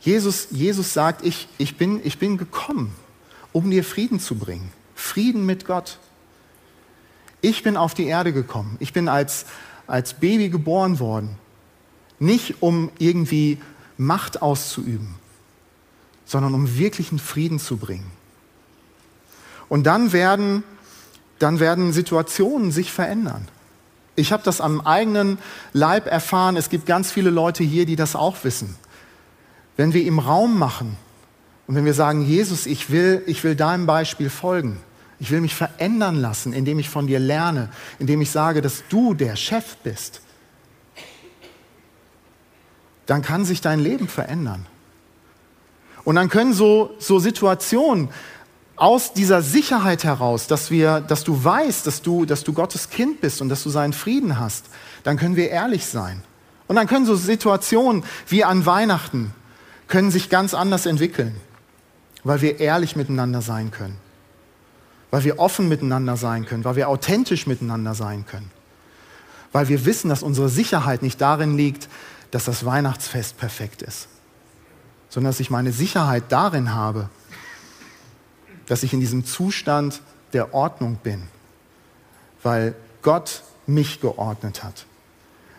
Jesus, 0.00 0.48
Jesus 0.50 0.92
sagt, 0.92 1.24
ich, 1.24 1.48
ich, 1.58 1.76
bin, 1.76 2.00
ich 2.04 2.18
bin 2.18 2.38
gekommen, 2.38 2.92
um 3.52 3.70
dir 3.70 3.84
Frieden 3.84 4.20
zu 4.20 4.34
bringen. 4.34 4.72
Frieden 4.94 5.46
mit 5.46 5.66
Gott. 5.66 5.98
Ich 7.40 7.62
bin 7.62 7.76
auf 7.76 7.94
die 7.94 8.06
Erde 8.06 8.32
gekommen. 8.32 8.76
Ich 8.80 8.92
bin 8.92 9.08
als, 9.08 9.46
als 9.86 10.14
Baby 10.14 10.48
geboren 10.48 10.98
worden. 10.98 11.36
Nicht 12.18 12.62
um 12.62 12.90
irgendwie 12.98 13.58
Macht 13.96 14.42
auszuüben, 14.42 15.14
sondern 16.24 16.54
um 16.54 16.78
wirklichen 16.78 17.18
Frieden 17.18 17.58
zu 17.58 17.76
bringen. 17.76 18.10
Und 19.68 19.84
dann 19.84 20.12
werden 20.12 20.64
dann 21.40 21.58
werden 21.58 21.92
Situationen 21.92 22.70
sich 22.70 22.92
verändern. 22.92 23.48
Ich 24.14 24.32
habe 24.32 24.42
das 24.44 24.60
am 24.60 24.82
eigenen 24.82 25.38
Leib 25.72 26.06
erfahren. 26.06 26.56
Es 26.56 26.68
gibt 26.68 26.86
ganz 26.86 27.10
viele 27.10 27.30
Leute 27.30 27.64
hier, 27.64 27.86
die 27.86 27.96
das 27.96 28.14
auch 28.14 28.44
wissen. 28.44 28.76
Wenn 29.80 29.94
wir 29.94 30.04
im 30.04 30.18
Raum 30.18 30.58
machen 30.58 30.98
und 31.66 31.74
wenn 31.74 31.86
wir 31.86 31.94
sagen, 31.94 32.20
Jesus, 32.20 32.66
ich 32.66 32.90
will, 32.90 33.22
ich 33.26 33.42
will 33.44 33.56
deinem 33.56 33.86
Beispiel 33.86 34.28
folgen, 34.28 34.78
ich 35.18 35.30
will 35.30 35.40
mich 35.40 35.54
verändern 35.54 36.16
lassen, 36.16 36.52
indem 36.52 36.78
ich 36.78 36.90
von 36.90 37.06
dir 37.06 37.18
lerne, 37.18 37.70
indem 37.98 38.20
ich 38.20 38.30
sage, 38.30 38.60
dass 38.60 38.82
du 38.90 39.14
der 39.14 39.36
Chef 39.36 39.78
bist, 39.82 40.20
dann 43.06 43.22
kann 43.22 43.46
sich 43.46 43.62
dein 43.62 43.80
Leben 43.80 44.06
verändern. 44.06 44.66
Und 46.04 46.16
dann 46.16 46.28
können 46.28 46.52
so, 46.52 46.94
so 46.98 47.18
Situationen 47.18 48.10
aus 48.76 49.14
dieser 49.14 49.40
Sicherheit 49.40 50.04
heraus, 50.04 50.46
dass, 50.46 50.70
wir, 50.70 51.00
dass 51.00 51.24
du 51.24 51.42
weißt, 51.42 51.86
dass 51.86 52.02
du, 52.02 52.26
dass 52.26 52.44
du 52.44 52.52
Gottes 52.52 52.90
Kind 52.90 53.22
bist 53.22 53.40
und 53.40 53.48
dass 53.48 53.62
du 53.62 53.70
seinen 53.70 53.94
Frieden 53.94 54.38
hast, 54.38 54.66
dann 55.04 55.16
können 55.16 55.36
wir 55.36 55.48
ehrlich 55.48 55.86
sein. 55.86 56.22
Und 56.68 56.76
dann 56.76 56.86
können 56.86 57.06
so 57.06 57.16
Situationen 57.16 58.04
wie 58.28 58.44
an 58.44 58.66
Weihnachten, 58.66 59.32
können 59.90 60.10
sich 60.10 60.30
ganz 60.30 60.54
anders 60.54 60.86
entwickeln, 60.86 61.38
weil 62.24 62.40
wir 62.40 62.60
ehrlich 62.60 62.96
miteinander 62.96 63.42
sein 63.42 63.70
können, 63.70 63.98
weil 65.10 65.24
wir 65.24 65.38
offen 65.38 65.68
miteinander 65.68 66.16
sein 66.16 66.46
können, 66.46 66.64
weil 66.64 66.76
wir 66.76 66.88
authentisch 66.88 67.46
miteinander 67.46 67.94
sein 67.94 68.24
können, 68.24 68.50
weil 69.52 69.68
wir 69.68 69.84
wissen, 69.84 70.08
dass 70.08 70.22
unsere 70.22 70.48
Sicherheit 70.48 71.02
nicht 71.02 71.20
darin 71.20 71.56
liegt, 71.56 71.88
dass 72.30 72.44
das 72.44 72.64
Weihnachtsfest 72.64 73.36
perfekt 73.36 73.82
ist, 73.82 74.08
sondern 75.08 75.32
dass 75.32 75.40
ich 75.40 75.50
meine 75.50 75.72
Sicherheit 75.72 76.24
darin 76.28 76.72
habe, 76.72 77.10
dass 78.66 78.84
ich 78.84 78.92
in 78.92 79.00
diesem 79.00 79.24
Zustand 79.26 80.00
der 80.32 80.54
Ordnung 80.54 80.98
bin, 81.02 81.24
weil 82.44 82.76
Gott 83.02 83.42
mich 83.66 84.00
geordnet 84.00 84.62
hat, 84.62 84.86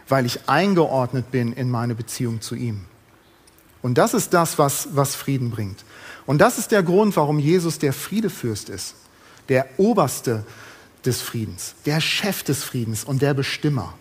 weil 0.08 0.26
ich 0.26 0.48
eingeordnet 0.48 1.32
bin 1.32 1.52
in 1.52 1.70
meine 1.70 1.96
Beziehung 1.96 2.40
zu 2.40 2.56
ihm. 2.56 2.86
Und 3.82 3.98
das 3.98 4.14
ist 4.14 4.34
das, 4.34 4.58
was, 4.58 4.90
was 4.94 5.16
Frieden 5.16 5.50
bringt. 5.50 5.84
Und 6.26 6.40
das 6.40 6.58
ist 6.58 6.72
der 6.72 6.84
Grund, 6.84 7.16
warum 7.16 7.40
Jesus 7.40 7.80
der 7.80 7.94
Friedefürst 7.94 8.70
ist, 8.70 8.96
der 9.50 9.68
Oberste 9.78 10.46
des 11.06 11.22
Friedens, 11.22 11.76
der 11.86 12.00
Chef 12.00 12.44
des 12.44 12.64
Friedens 12.64 13.04
und 13.04 13.22
der 13.22 13.34
Bestimmer. 13.34 13.94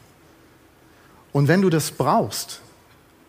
Und 1.33 1.49
wenn 1.49 1.62
du 1.62 1.71
das 1.71 1.90
brauchst, 1.90 2.61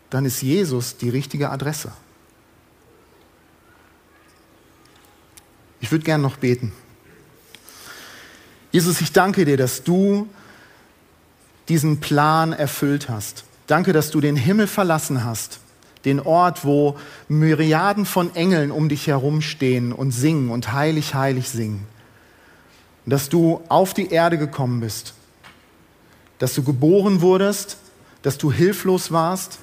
dann 0.10 0.26
ist 0.26 0.42
Jesus 0.42 0.98
die 0.98 1.10
richtige 1.10 1.50
Adresse. 1.50 1.92
Ich 5.80 5.92
würde 5.92 6.04
gerne 6.04 6.22
noch 6.22 6.38
beten. 6.38 6.74
Jesus, 8.72 9.02
ich 9.02 9.12
danke 9.12 9.46
dir, 9.46 9.58
dass 9.58 9.84
du 9.84 10.28
diesen 11.70 12.00
Plan 12.00 12.54
erfüllt 12.54 13.10
hast. 13.10 13.46
Danke, 13.68 13.94
dass 13.94 14.12
du 14.12 14.22
den 14.22 14.36
Himmel 14.36 14.68
verlassen 14.68 15.24
hast, 15.24 15.60
den 16.06 16.20
Ort, 16.20 16.66
wo 16.66 16.98
Myriaden 17.28 18.06
von 18.06 18.36
Engeln 18.36 18.72
um 18.72 18.90
dich 18.90 19.08
herumstehen 19.08 19.94
und 19.94 20.12
singen 20.12 20.50
und 20.50 20.74
heilig, 20.74 21.14
heilig 21.14 21.50
singen. 21.50 21.86
Dass 23.06 23.30
du 23.30 23.62
auf 23.68 23.94
die 23.94 24.10
Erde 24.10 24.38
gekommen 24.38 24.80
bist, 24.80 25.14
dass 26.40 26.54
du 26.54 26.64
geboren 26.64 27.22
wurdest, 27.22 27.78
dass 28.22 28.38
du 28.38 28.52
hilflos 28.52 29.12
warst 29.12 29.60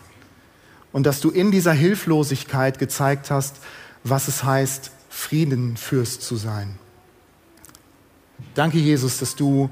und 0.92 1.04
dass 1.04 1.20
du 1.20 1.30
in 1.30 1.50
dieser 1.50 1.72
Hilflosigkeit 1.72 2.78
gezeigt 2.78 3.30
hast, 3.30 3.56
was 4.04 4.28
es 4.28 4.44
heißt, 4.44 4.90
Friedenfürst 5.08 6.22
zu 6.22 6.36
sein. 6.36 6.78
Danke, 8.54 8.78
Jesus, 8.78 9.18
dass 9.18 9.34
du 9.34 9.70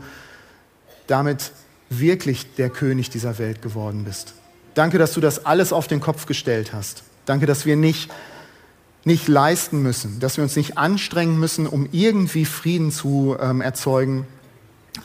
damit 1.07 1.53
wirklich 1.89 2.55
der 2.57 2.71
König 2.71 3.11
dieser 3.11 3.39
Welt 3.39 3.63
geworden 3.63 4.05
bist. 4.05 4.35
Danke, 4.77 4.99
dass 4.99 5.15
du 5.15 5.23
das 5.23 5.47
alles 5.47 5.73
auf 5.73 5.89
den 5.89 6.01
Kopf 6.01 6.27
gestellt 6.27 6.75
hast. 6.75 7.03
Danke, 7.25 7.47
dass 7.47 7.65
wir 7.65 7.77
nicht, 7.77 8.13
nicht 9.05 9.27
leisten 9.27 9.83
müssen, 9.83 10.21
dass 10.21 10.37
wir 10.37 10.45
uns 10.45 10.55
nicht 10.55 10.77
anstrengen 10.77 11.41
müssen, 11.41 11.67
um 11.67 11.89
irgendwie 11.93 12.45
Frieden 12.45 12.93
zu 12.93 13.39
ähm, 13.41 13.63
erzeugen, 13.63 14.27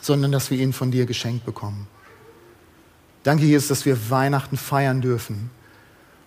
sondern 0.02 0.30
dass 0.30 0.50
wir 0.50 0.58
ihn 0.58 0.74
von 0.74 0.90
dir 0.90 1.06
geschenkt 1.06 1.46
bekommen. 1.46 1.88
Danke, 3.22 3.44
Jesus, 3.44 3.68
dass 3.68 3.86
wir 3.86 4.10
Weihnachten 4.10 4.58
feiern 4.58 5.00
dürfen 5.00 5.50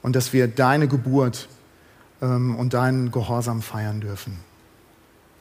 und 0.01 0.15
dass 0.15 0.33
wir 0.33 0.47
deine 0.47 0.87
Geburt 0.87 1.47
ähm, 2.23 2.55
und 2.55 2.73
deinen 2.73 3.11
Gehorsam 3.11 3.61
feiern 3.61 4.01
dürfen. 4.01 4.39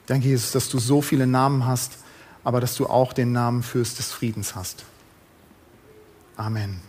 Danke, 0.05 0.27
Jesus, 0.27 0.51
dass 0.51 0.69
du 0.69 0.77
so 0.77 1.01
viele 1.01 1.25
Namen 1.25 1.65
hast, 1.65 1.93
aber 2.43 2.61
dass 2.61 2.75
du 2.75 2.85
auch 2.85 3.13
den 3.13 3.31
Namen 3.31 3.63
Fürst 3.63 3.97
des 3.97 4.11
Friedens 4.11 4.53
hast. 4.53 4.85
Amen. 6.37 6.81